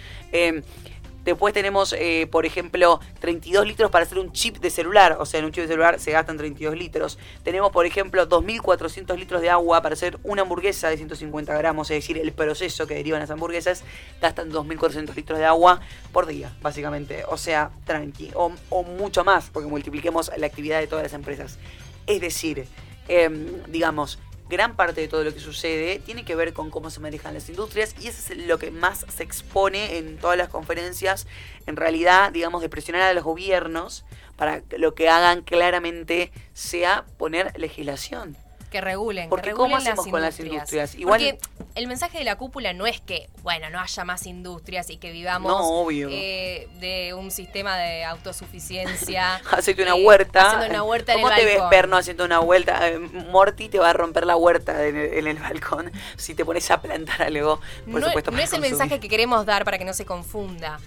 [1.25, 5.17] Después tenemos, eh, por ejemplo, 32 litros para hacer un chip de celular.
[5.21, 7.19] O sea, en un chip de celular se gastan 32 litros.
[7.45, 11.91] Tenemos, por ejemplo, 2.400 litros de agua para hacer una hamburguesa de 150 gramos.
[11.91, 13.85] Es decir, el proceso que derivan las hamburguesas
[14.21, 15.81] gastan 2.400 litros de agua
[16.13, 17.25] por día, básicamente.
[17.29, 18.31] O sea, tranqui.
[18.35, 21.59] O, o mucho más, porque multipliquemos la actividad de todas las empresas.
[22.07, 22.67] Es decir,
[23.09, 24.19] em, digamos,
[24.53, 27.49] gran parte de todo lo que sucede tiene que ver con cómo se manejan las
[27.49, 31.27] industrias y eso es lo que más se expone en todas las conferencias,
[31.67, 34.05] en realidad, digamos, de presionar a los gobiernos
[34.37, 38.37] para que lo que hagan claramente sea poner legislación.
[38.73, 39.29] Que regulen.
[39.29, 40.95] Porque que ¿cómo regulen hacemos con las industrias?
[40.95, 41.39] Igual Porque
[41.75, 45.13] el mensaje de la cúpula no es que, bueno, no haya más industrias y que
[45.13, 46.09] vivamos No, obvio.
[46.11, 49.37] eh, de un sistema de autosuficiencia.
[49.51, 50.47] Hacete una eh, huerta.
[50.47, 52.89] Haciendo una huerta en ¿Cómo el te ves, perno, haciendo una vuelta?
[52.89, 56.45] Eh, Morty te va a romper la huerta en el, en el balcón si te
[56.45, 57.61] pones a plantar algo.
[57.91, 58.71] Por no, supuesto, no es el consumir.
[58.71, 60.81] mensaje que queremos dar para que no se confunda.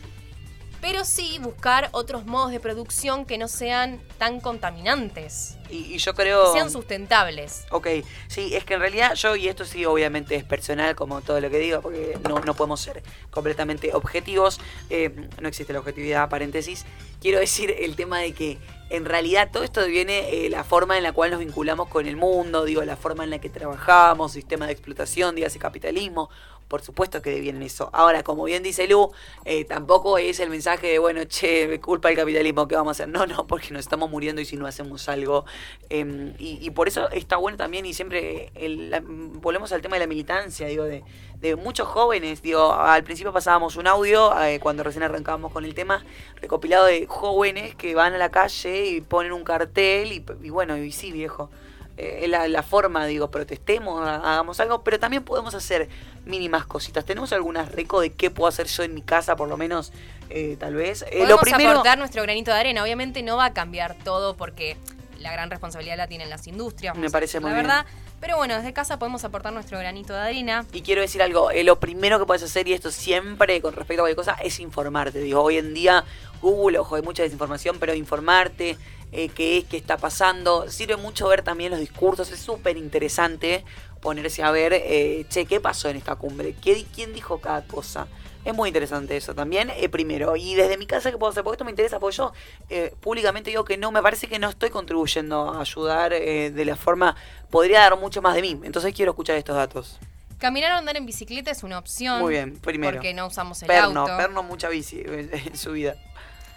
[0.85, 5.57] Pero sí buscar otros modos de producción que no sean tan contaminantes.
[5.71, 6.53] Y, y yo creo...
[6.53, 7.65] Que sean sustentables.
[7.71, 7.87] Ok,
[8.27, 11.49] sí, es que en realidad yo, y esto sí obviamente es personal como todo lo
[11.49, 14.59] que digo, porque no, no podemos ser completamente objetivos,
[14.91, 16.85] eh, no existe la objetividad, paréntesis,
[17.19, 18.59] quiero decir el tema de que
[18.91, 22.15] en realidad todo esto viene eh, la forma en la cual nos vinculamos con el
[22.15, 26.29] mundo, digo, la forma en la que trabajamos, sistema de explotación, dígase capitalismo,
[26.67, 27.89] por supuesto que viene eso.
[27.93, 29.12] Ahora, como bien dice Lu,
[29.45, 33.08] eh, tampoco es el mensaje de, bueno, che, culpa del capitalismo, ¿qué vamos a hacer?
[33.10, 35.45] No, no, porque nos estamos muriendo y si no hacemos algo.
[35.89, 39.95] eh, y, y por eso está bueno también, y siempre el- la- volvemos al tema
[39.97, 41.04] de la militancia, digo, de,
[41.39, 42.41] de muchos jóvenes.
[42.41, 46.04] Digo, al principio pasábamos un audio, eh, cuando recién arrancábamos con el tema,
[46.41, 50.78] recopilado de jóvenes que van a la calle y ponen un cartel, y, y bueno,
[50.78, 51.49] y sí, viejo
[51.97, 55.88] eh, la, la forma, digo, protestemos, ha- hagamos algo, pero también podemos hacer
[56.25, 57.05] mínimas cositas.
[57.05, 59.93] ¿Tenemos algunas reco de qué puedo hacer yo en mi casa, por lo menos,
[60.29, 61.03] eh, tal vez?
[61.03, 62.84] Eh, Podemos lo primero, aportar nuestro granito de arena.
[62.84, 64.77] Obviamente no va a cambiar todo porque
[65.19, 66.95] la gran responsabilidad la tienen las industrias.
[66.97, 67.67] Me parece muy la bien.
[67.67, 67.86] verdad.
[68.25, 70.65] Pero bueno, desde casa podemos aportar nuestro granito de arena.
[70.73, 74.01] y quiero decir algo, eh, lo primero que puedes hacer, y esto siempre con respecto
[74.01, 75.19] a cualquier cosa, es informarte.
[75.19, 76.05] Digo, hoy en día
[76.41, 78.79] Google, ojo, hay mucha desinformación, pero informarte,
[79.11, 80.67] eh, qué es, qué está pasando.
[80.71, 83.63] Sirve mucho ver también los discursos, es súper interesante
[84.01, 86.55] ponerse a ver, eh, che, ¿qué pasó en esta cumbre?
[86.59, 88.07] ¿Qué, ¿Quién dijo cada cosa?
[88.45, 90.36] Es muy interesante eso también, eh, primero.
[90.36, 91.43] Y desde mi casa, ¿qué puedo hacer?
[91.43, 92.31] Porque esto me interesa, porque yo
[92.69, 96.65] eh, públicamente digo que no, me parece que no estoy contribuyendo a ayudar eh, de
[96.65, 97.15] la forma,
[97.49, 98.60] podría dar mucho más de mí.
[98.63, 99.97] Entonces quiero escuchar estos datos.
[100.38, 102.21] Caminar o andar en bicicleta es una opción.
[102.21, 102.93] Muy bien, primero.
[102.97, 104.15] Porque no usamos el Perno, auto.
[104.15, 105.95] perno, mucha bici en su vida.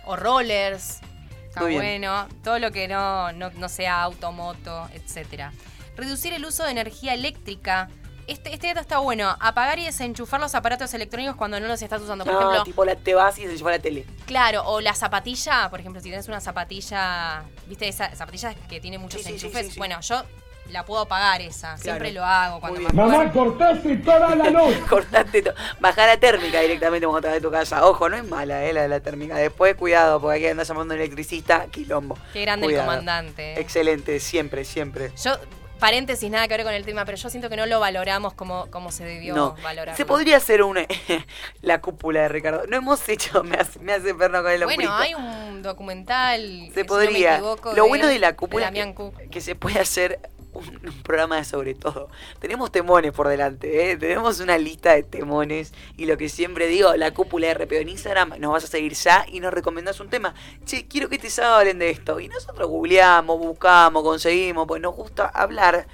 [0.05, 1.01] O rollers.
[1.49, 1.81] Está Muy bien.
[1.83, 2.29] bueno.
[2.45, 5.53] Todo lo que no, no, no sea automoto, etcétera.
[5.97, 7.89] Reducir el uso de energía eléctrica.
[8.29, 9.35] Este, este dato está bueno.
[9.41, 12.25] Apagar y desenchufar los aparatos electrónicos cuando no los estás usando.
[12.25, 14.05] Por No, ejemplo, tipo la, te vas y se lleva la tele.
[14.27, 18.99] Claro, o la zapatilla, por ejemplo, si tienes una zapatilla, ¿viste esa zapatilla que tiene
[18.99, 19.67] muchos Sí, sí, sí, enchufes?
[19.69, 19.79] sí, sí.
[19.79, 20.23] Bueno, yo
[20.71, 23.33] la puedo apagar esa, siempre lo hago cuando me acuerdo.
[23.33, 24.77] cortaste toda la luz.
[24.91, 25.55] cortaste todo.
[25.81, 27.87] Bajá la térmica directamente cuando te vas de tu casa.
[27.87, 29.37] Ojo, no es mala, eh, la de la térmica.
[29.37, 32.19] Después, cuidado, porque aquí anda llamando a un electricista, quilombo.
[32.35, 32.83] Qué grande Cuidado.
[32.85, 33.55] el comandante.
[33.55, 33.61] eh.
[33.61, 35.11] Excelente, siempre, siempre.
[35.25, 35.39] Yo,
[35.79, 38.71] paréntesis, nada que ver con el tema, pero yo siento que no lo valoramos como,
[38.71, 39.57] como se debió No.
[39.63, 39.97] valorar.
[39.97, 40.87] Se podría hacer una
[41.63, 42.65] la cúpula de Ricardo.
[42.69, 44.95] No hemos hecho, me hace, me hace perno con el Bueno, hombrito.
[44.95, 46.41] hay un documental.
[46.69, 47.39] que, Se si podría.
[47.39, 50.19] no me equivoco, Lo bueno de la cúpula es que se puede hacer
[50.53, 52.09] un, un programa sobre todo.
[52.39, 53.97] Tenemos temones por delante, ¿eh?
[53.97, 57.89] tenemos una lista de temones y lo que siempre digo, la cúpula de RPO en
[57.91, 60.35] Instagram, nos vas a seguir ya y nos recomendás un tema.
[60.65, 62.21] Che, quiero que este sábado hablen de esto.
[62.21, 65.87] Y nosotros googleamos, buscamos, conseguimos, pues nos gusta hablar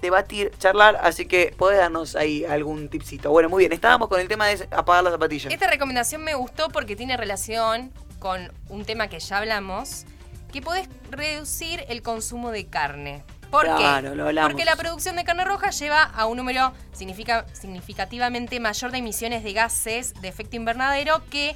[0.00, 3.30] debatir, charlar, así que podés darnos ahí algún tipcito.
[3.30, 5.52] Bueno, muy bien, estábamos con el tema de apagar las zapatillas.
[5.52, 10.04] Esta recomendación me gustó porque tiene relación con un tema que ya hablamos,
[10.52, 13.24] que podés reducir el consumo de carne.
[13.50, 14.16] ¿Por Claro, qué?
[14.16, 14.50] lo hablamos.
[14.52, 19.42] Porque la producción de carne roja lleva a un número significa- significativamente mayor de emisiones
[19.42, 21.54] de gases de efecto invernadero que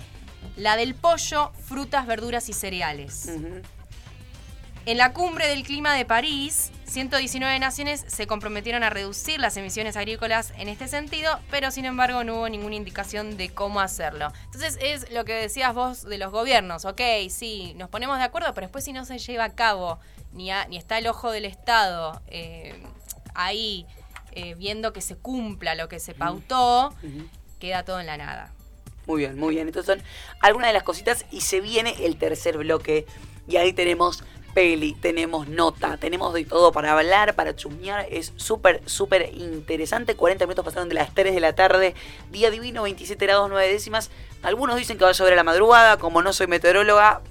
[0.57, 3.29] la del pollo, frutas, verduras y cereales.
[4.85, 9.97] En la cumbre del clima de París, 119 naciones se comprometieron a reducir las emisiones
[9.97, 14.33] agrícolas en este sentido, pero sin embargo no hubo ninguna indicación de cómo hacerlo.
[14.47, 17.01] Entonces es lo que decías vos de los gobiernos, ok,
[17.31, 20.01] sí, nos ponemos de acuerdo, pero después si no se lleva a cabo,
[20.33, 22.83] ni, a- ni está el ojo del Estado eh,
[23.35, 23.87] ahí
[24.33, 26.95] eh, viendo que se cumpla lo que se pautó,
[27.59, 28.53] queda todo en la nada.
[29.07, 29.69] Muy bien, muy bien.
[29.69, 30.03] Estas son
[30.41, 33.05] algunas de las cositas y se viene el tercer bloque
[33.49, 34.23] y ahí tenemos
[34.55, 38.07] peli, tenemos nota, tenemos de todo para hablar, para chusmear.
[38.11, 40.15] Es súper, súper interesante.
[40.15, 41.95] 40 minutos pasaron de las 3 de la tarde.
[42.31, 44.11] Día divino, 27 grados 9 décimas.
[44.43, 45.97] Algunos dicen que va a llover a la madrugada.
[45.97, 47.23] Como no soy meteoróloga,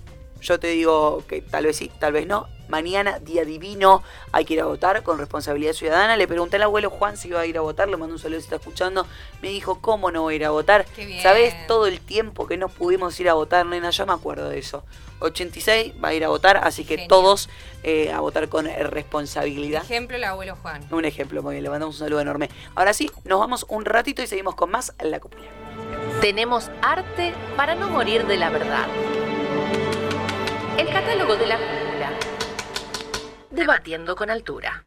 [0.41, 2.47] yo te digo que tal vez sí, tal vez no.
[2.71, 6.15] Mañana, día divino, hay que ir a votar con responsabilidad ciudadana.
[6.15, 8.39] Le pregunté al abuelo Juan si iba a ir a votar, le mando un saludo
[8.39, 9.05] si está escuchando.
[9.41, 10.85] Me dijo, ¿cómo no voy a ir a votar?
[11.21, 13.89] ¿Sabés todo el tiempo que no pudimos ir a votar, nena?
[13.89, 14.85] Yo me acuerdo de eso.
[15.19, 17.09] 86 va a ir a votar, así que Genial.
[17.09, 17.49] todos
[17.83, 19.83] eh, a votar con responsabilidad.
[19.83, 20.81] Ejemplo, el abuelo Juan.
[20.91, 22.49] Un ejemplo, muy bien, le mandamos un saludo enorme.
[22.73, 25.43] Ahora sí, nos vamos un ratito y seguimos con más La Cúpula.
[26.21, 28.87] Tenemos arte para no morir de la verdad.
[30.77, 31.90] El catálogo de la cúpula.
[33.51, 34.85] Debatiendo con altura.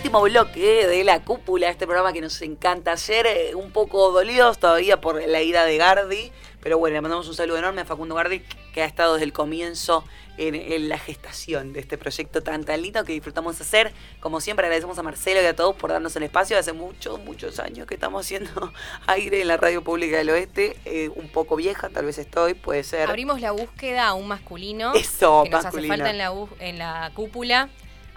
[0.00, 4.58] Último bloque de la cúpula, este programa que nos encanta hacer, eh, un poco dolidos
[4.58, 6.32] todavía por la ida de Gardi,
[6.62, 8.40] pero bueno, le mandamos un saludo enorme a Facundo Gardi,
[8.72, 10.02] que ha estado desde el comienzo
[10.38, 13.92] en, en la gestación de este proyecto tan tan lindo que disfrutamos hacer.
[14.20, 16.58] Como siempre, agradecemos a Marcelo y a todos por darnos el espacio.
[16.58, 18.72] Hace muchos, muchos años que estamos haciendo
[19.06, 22.84] aire en la radio pública del oeste, eh, un poco vieja, tal vez estoy, puede
[22.84, 23.06] ser.
[23.10, 25.92] Abrimos la búsqueda a un masculino Eso, que nos masculino.
[25.92, 27.68] hace falta en la, bú- en la cúpula.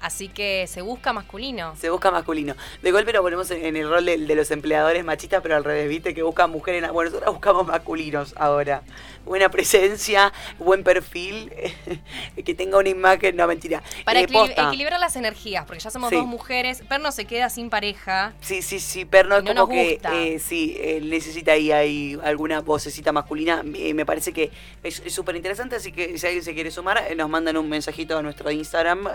[0.03, 1.75] Así que se busca masculino.
[1.77, 2.55] Se busca masculino.
[2.81, 5.63] De golpe lo ponemos en, en el rol de, de los empleadores machistas, pero al
[5.63, 6.91] revés, viste, que buscan mujeres.
[6.91, 8.83] Bueno, nosotros buscamos masculinos ahora.
[9.25, 11.49] Buena presencia, buen perfil,
[12.45, 13.81] que tenga una imagen, no mentira.
[14.03, 14.67] Para Eh, posta.
[14.67, 16.15] equilibrar las energías, porque ya somos Sí.
[16.17, 16.83] dos mujeres.
[16.89, 18.33] Perno se queda sin pareja.
[18.41, 22.59] Sí, sí, sí, Perno es no como que eh, sí, eh, necesita ahí, ahí alguna
[22.59, 23.63] vocecita masculina.
[23.63, 24.51] Me parece que
[24.83, 28.21] es súper interesante, así que si alguien se quiere sumar, nos mandan un mensajito a
[28.21, 29.07] nuestro Instagram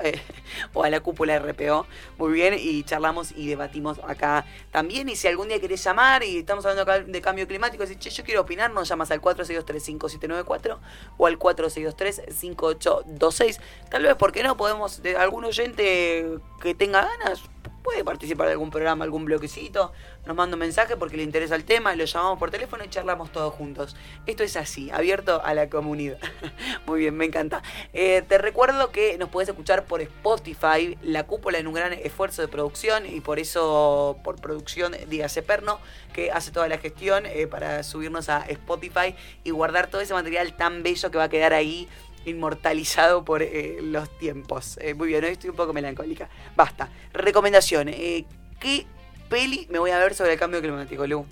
[0.79, 1.87] o a la cúpula RPO.
[2.18, 5.09] Muy bien, y charlamos y debatimos acá también.
[5.09, 8.11] Y si algún día querés llamar y estamos hablando acá de cambio climático, decís, che,
[8.11, 10.79] yo quiero opinar, nos llamas al 462-3794
[11.16, 13.59] o al 462-5826.
[13.91, 14.57] Tal vez, porque no?
[14.57, 17.43] Podemos, de algún oyente que tenga ganas,
[17.83, 19.93] puede participar de algún programa, algún bloquecito,
[20.29, 23.33] nos manda un mensaje porque le interesa el tema, lo llamamos por teléfono y charlamos
[23.33, 23.97] todos juntos.
[24.26, 26.18] Esto es así, abierto a la comunidad.
[26.87, 27.62] Muy bien, me encanta.
[27.95, 32.43] Eh, te recuerdo que nos puedes escuchar por Spotify, la cúpula en un gran esfuerzo
[32.43, 35.81] de producción y por eso, por producción, dígase Perno,
[36.12, 39.14] que hace toda la gestión eh, para subirnos a Spotify
[39.45, 41.89] y guardar todo ese material tan bello que va a quedar ahí
[42.26, 44.79] inmortalizado por eh, los tiempos.
[44.95, 46.29] Muy bien, hoy estoy un poco melancólica.
[46.55, 46.91] Basta.
[47.14, 47.87] Recomendación.
[47.87, 48.87] ¿Qué
[49.29, 51.26] peli me voy a ver sobre el cambio climático, Lu?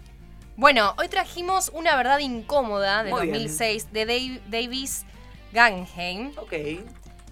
[0.57, 3.35] Bueno, hoy trajimos Una verdad incómoda de Muy bien.
[3.35, 5.05] 2006 de Dave- Davis
[5.53, 6.33] Guggenheim.
[6.37, 6.53] Ok.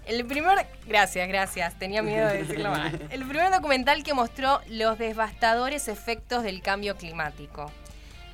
[0.05, 0.67] El primer...
[0.85, 1.73] Gracias, gracias.
[1.79, 3.07] Tenía miedo de decirlo mal.
[3.09, 7.71] El primer documental que mostró los devastadores efectos del cambio climático.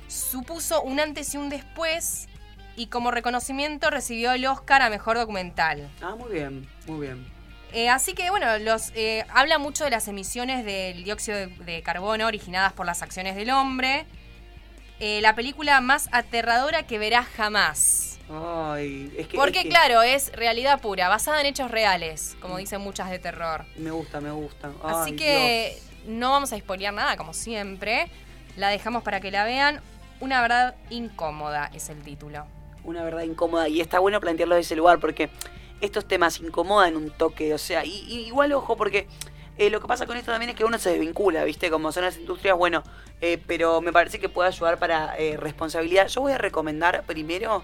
[0.08, 2.28] Supuso un antes y un después
[2.76, 5.90] y como reconocimiento recibió el Oscar a Mejor Documental.
[6.02, 7.26] Ah, muy bien, muy bien.
[7.72, 11.82] Eh, así que bueno, los, eh, habla mucho de las emisiones del dióxido de, de
[11.82, 14.04] carbono originadas por las acciones del hombre.
[15.00, 18.18] Eh, la película más aterradora que verás jamás.
[18.30, 19.36] Ay, es que.
[19.36, 23.18] Porque es que claro, es realidad pura, basada en hechos reales, como dicen muchas de
[23.18, 23.64] terror.
[23.76, 24.70] Me gusta, me gusta.
[24.84, 28.10] Así que no vamos a spoilear nada, como siempre.
[28.56, 29.80] La dejamos para que la vean.
[30.20, 32.46] Una verdad incómoda es el título.
[32.84, 35.30] una verdad incómoda y está bueno plantearlo desde ese lugar porque
[35.82, 39.06] estos temas incomodan un toque, o sea, y, y igual ojo porque
[39.58, 41.70] eh, lo que pasa con esto también es que uno se desvincula, ¿viste?
[41.70, 42.82] Como son las industrias, bueno,
[43.20, 46.08] eh, pero me parece que puede ayudar para eh, responsabilidad.
[46.08, 47.62] Yo voy a recomendar primero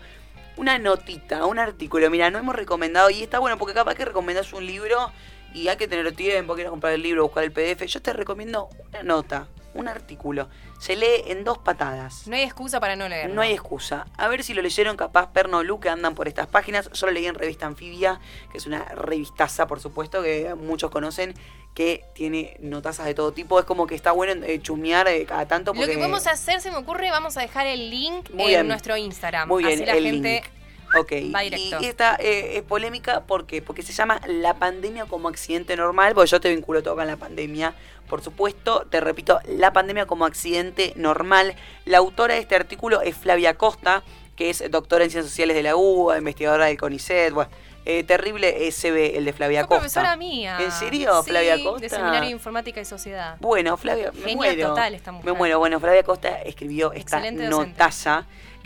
[0.56, 2.10] una notita, un artículo.
[2.10, 5.10] Mira, no hemos recomendado y está bueno porque capaz que recomendás un libro
[5.54, 7.86] y hay que tener tiempo, quieres comprar el libro, buscar el PDF.
[7.86, 9.48] Yo te recomiendo una nota,
[9.78, 10.48] un artículo.
[10.78, 12.26] Se lee en dos patadas.
[12.26, 13.34] No hay excusa para no leerlo.
[13.34, 14.06] No hay excusa.
[14.16, 16.90] A ver si lo leyeron capaz Perno Lu que andan por estas páginas.
[16.92, 18.20] Yo lo leí en Revista Anfibia,
[18.50, 21.34] que es una revistaza, por supuesto, que muchos conocen,
[21.74, 23.58] que tiene notazas de todo tipo.
[23.58, 25.86] Es como que está bueno eh, chusmear eh, cada tanto porque...
[25.86, 28.68] Lo que podemos hacer, se me ocurre, vamos a dejar el link Muy en bien.
[28.68, 29.48] nuestro Instagram.
[29.48, 30.57] Muy bien, Así la el gente link.
[30.96, 33.60] Ok, va y esta eh, es polémica ¿por qué?
[33.60, 37.16] porque se llama la pandemia como accidente normal, porque yo te vinculo todo con la
[37.16, 37.74] pandemia,
[38.08, 41.54] por supuesto, te repito, la pandemia como accidente normal.
[41.84, 44.02] La autora de este artículo es Flavia Costa,
[44.34, 47.50] que es doctora en Ciencias Sociales de la UBA, investigadora del CONICET, bueno,
[47.84, 49.80] eh, terrible SB el de Flavia Fue Costa.
[49.80, 50.58] profesora mía.
[50.60, 51.80] ¿En serio, Sí, Flavia Costa?
[51.80, 53.36] de Seminario de Informática y Sociedad.
[53.40, 54.68] Bueno, Flavia, me Genia muero.
[54.68, 55.32] total esta mujer.
[55.32, 55.58] Me muero.
[55.58, 57.78] Bueno, Flavia Costa escribió esta Excelente docente.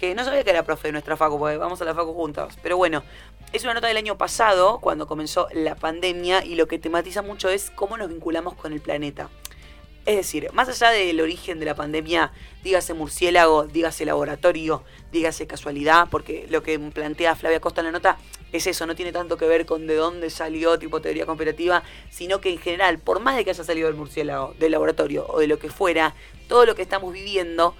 [0.02, 2.54] Que no sabía que era profe de nuestra facu, porque vamos a la facu juntos.
[2.60, 3.04] Pero bueno,
[3.52, 7.48] es una nota del año pasado, cuando comenzó la pandemia, y lo que tematiza mucho
[7.48, 9.30] es cómo nos vinculamos con el planeta.
[10.04, 12.32] Es decir, más allá del origen de la pandemia,
[12.64, 14.82] dígase murciélago, dígase laboratorio,
[15.12, 18.18] dígase casualidad, porque lo que plantea Flavia Costa en la nota
[18.50, 22.40] es eso, no tiene tanto que ver con de dónde salió tipo teoría conspirativa, sino
[22.40, 25.46] que en general, por más de que haya salido del murciélago, del laboratorio o de
[25.46, 26.16] lo que fuera,
[26.48, 27.76] todo lo que estamos viviendo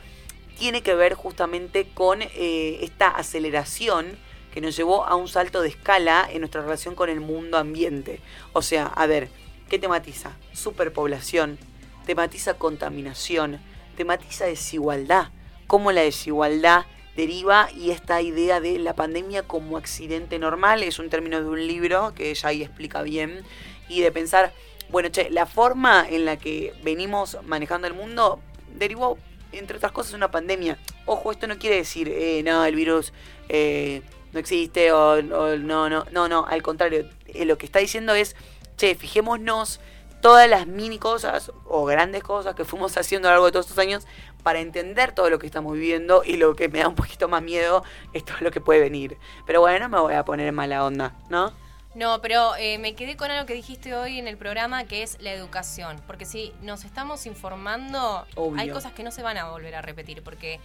[0.58, 4.18] tiene que ver justamente con eh, esta aceleración
[4.52, 8.20] que nos llevó a un salto de escala en nuestra relación con el mundo ambiente.
[8.52, 9.30] O sea, a ver,
[9.68, 10.32] ¿qué tematiza?
[10.52, 11.58] Superpoblación,
[12.06, 13.60] tematiza contaminación,
[13.96, 15.30] tematiza desigualdad,
[15.66, 16.84] cómo la desigualdad
[17.16, 21.66] deriva y esta idea de la pandemia como accidente normal, es un término de un
[21.66, 23.44] libro que ella ahí explica bien,
[23.88, 24.52] y de pensar,
[24.90, 28.40] bueno, che, la forma en la que venimos manejando el mundo
[28.74, 29.18] derivó,
[29.52, 30.78] entre otras cosas, una pandemia.
[31.06, 33.12] Ojo, esto no quiere decir, eh, no, el virus
[33.48, 38.14] eh, no existe o, no, no, no, no, al contrario, eh, lo que está diciendo
[38.14, 38.36] es,
[38.76, 39.80] che, fijémonos
[40.20, 43.66] todas las mini cosas o grandes cosas que fuimos haciendo a lo largo de todos
[43.66, 44.06] estos años
[44.42, 47.42] para entender todo lo que estamos viviendo y lo que me da un poquito más
[47.42, 49.18] miedo es todo lo que puede venir.
[49.46, 51.52] Pero bueno, no me voy a poner en mala onda, ¿no?
[51.94, 55.18] No, pero eh, me quedé con algo que dijiste hoy en el programa, que es
[55.20, 56.00] la educación.
[56.06, 58.60] Porque si nos estamos informando, Obvio.
[58.60, 60.58] hay cosas que no se van a volver a repetir, porque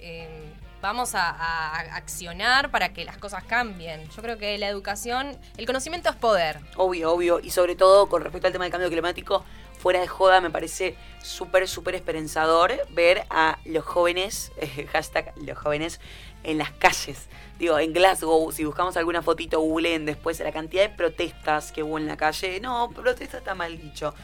[0.00, 4.08] eh, vamos a, a accionar para que las cosas cambien.
[4.10, 6.60] Yo creo que la educación, el conocimiento es poder.
[6.76, 7.40] Obvio, obvio.
[7.40, 9.44] Y sobre todo con respecto al tema del cambio climático,
[9.78, 14.52] fuera de joda, me parece súper, súper esperanzador ver a los jóvenes,
[14.92, 16.00] hashtag los jóvenes,
[16.44, 17.28] en las calles.
[17.58, 21.98] Digo, en Glasgow, si buscamos alguna fotito, googleen después la cantidad de protestas que hubo
[21.98, 22.60] en la calle.
[22.60, 24.14] No, protesta está mal dicho.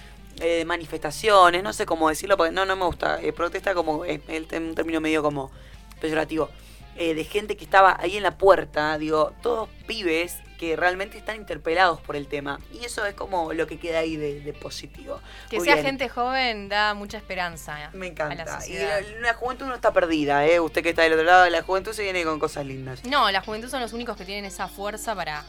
[0.41, 3.21] Eh, manifestaciones, no sé cómo decirlo, porque no, no me gusta.
[3.21, 5.51] Eh, protesta como es el, un término medio como
[6.01, 6.49] peyorativo.
[6.97, 11.37] Eh, de gente que estaba ahí en la puerta, digo, todos pibes que realmente están
[11.37, 12.61] interpelados por el tema.
[12.73, 15.21] Y eso es como lo que queda ahí de, de positivo.
[15.51, 15.87] Que Muy sea bien.
[15.87, 18.67] gente joven da mucha esperanza Me a la encanta.
[18.69, 20.61] Y la, la juventud no está perdida, ¿eh?
[20.61, 23.05] Usted que está del otro lado, la juventud se viene con cosas lindas.
[23.05, 25.45] No, la juventud son los únicos que tienen esa fuerza para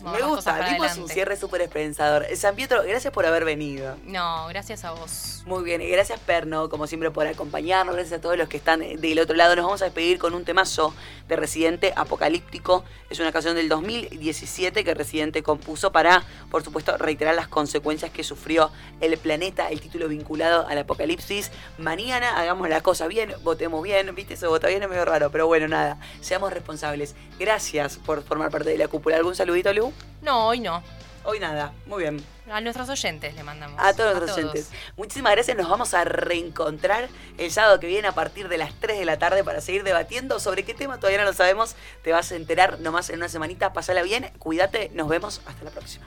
[0.00, 2.26] Me gusta, dimos un cierre súper esperanzador.
[2.36, 3.96] San Pietro, gracias por haber venido.
[4.04, 5.42] No, gracias a vos.
[5.44, 7.94] Muy bien, y gracias Perno, como siempre, por acompañarnos.
[7.94, 9.56] Gracias a todos los que están del otro lado.
[9.56, 10.94] Nos vamos a despedir con un temazo
[11.26, 12.84] de Residente Apocalíptico.
[13.10, 18.22] Es una canción del 2017 que Residente compuso para, por supuesto, reiterar las consecuencias que
[18.22, 18.70] sufrió
[19.00, 21.50] el planeta, el título vinculado al apocalipsis.
[21.78, 24.14] Mañana hagamos la cosa bien, votemos bien.
[24.14, 27.14] Viste, eso vota bien es medio raro, pero bueno, nada, seamos responsables.
[27.38, 29.16] Gracias por formar parte de la cúpula.
[29.16, 29.87] ¿Algún saludito, Lu?
[30.22, 30.82] No, hoy no.
[31.24, 32.24] Hoy nada, muy bien.
[32.50, 33.78] A nuestros oyentes le mandamos.
[33.78, 34.70] A todos los oyentes.
[34.96, 35.56] Muchísimas gracias.
[35.56, 39.18] Nos vamos a reencontrar el sábado que viene a partir de las 3 de la
[39.18, 41.76] tarde para seguir debatiendo sobre qué tema todavía no lo sabemos.
[42.02, 43.74] Te vas a enterar nomás en una semanita.
[43.74, 44.90] Pasala bien, cuídate.
[44.94, 45.42] Nos vemos.
[45.44, 46.06] Hasta la próxima.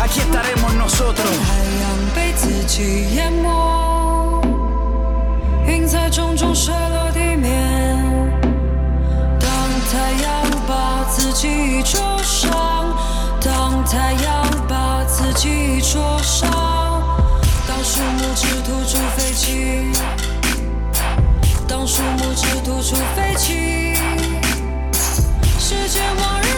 [0.00, 1.36] Aquí estaremos nosotros.
[2.14, 4.42] 被自己淹没，
[5.66, 7.96] 云彩重重摔落地面。
[9.38, 9.48] 当
[9.90, 10.28] 太阳
[10.66, 12.50] 把自己灼伤，
[13.40, 16.48] 当太阳把自己灼伤，
[17.66, 19.92] 当树木只吐出废气，
[21.66, 23.94] 当树木只吐出废气，
[25.58, 26.57] 世界末日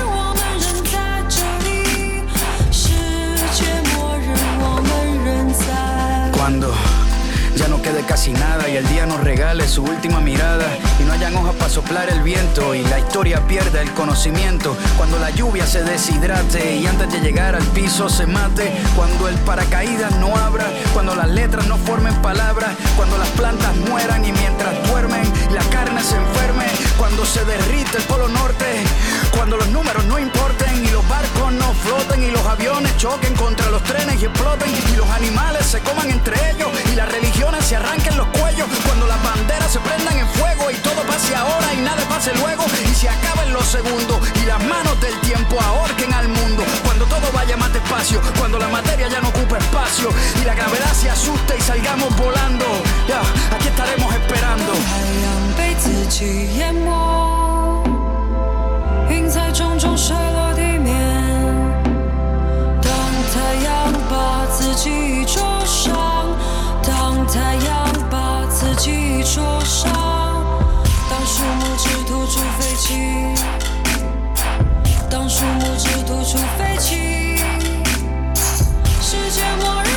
[7.90, 10.66] quede casi nada y el día nos regale su última mirada
[11.00, 14.76] y no hayan hojas para soplar el viento y la historia pierda el conocimiento.
[14.96, 18.70] Cuando la lluvia se deshidrate y antes de llegar al piso se mate.
[18.94, 24.24] Cuando el paracaídas no abra, cuando las letras no formen palabras, cuando las plantas mueran
[24.24, 25.22] y mientras duermen
[25.52, 26.66] la carne se enferme.
[26.96, 28.84] Cuando se derrite el polo norte,
[29.36, 33.70] cuando los números no importen y los barcos no floten y los aviones choquen contra
[33.70, 37.79] los trenes y exploten y los animales se coman entre ellos y las religiones se
[37.79, 38.67] arranquen los cuellos.
[38.85, 42.63] Cuando las banderas se prendan en fuego y todo pase ahora y nada pase luego
[42.83, 46.63] y se acaben los segundos y las manos del tiempo ahorquen al mundo.
[46.83, 50.09] Cuando todo vaya más despacio, cuando la materia ya no ocupa espacio
[50.41, 52.65] y la gravedad se asuste y salgamos volando.
[53.07, 53.21] Ya,
[53.55, 54.73] aquí estaremos esperando.
[55.57, 57.83] 被自己淹没，
[59.09, 60.93] 云彩重重射落地面。
[62.81, 62.91] 当
[63.33, 65.18] 太阳把自己
[71.10, 72.94] 当树木只吐出废气，
[75.10, 76.94] 当树木只吐出废气，
[79.02, 79.89] 世界末日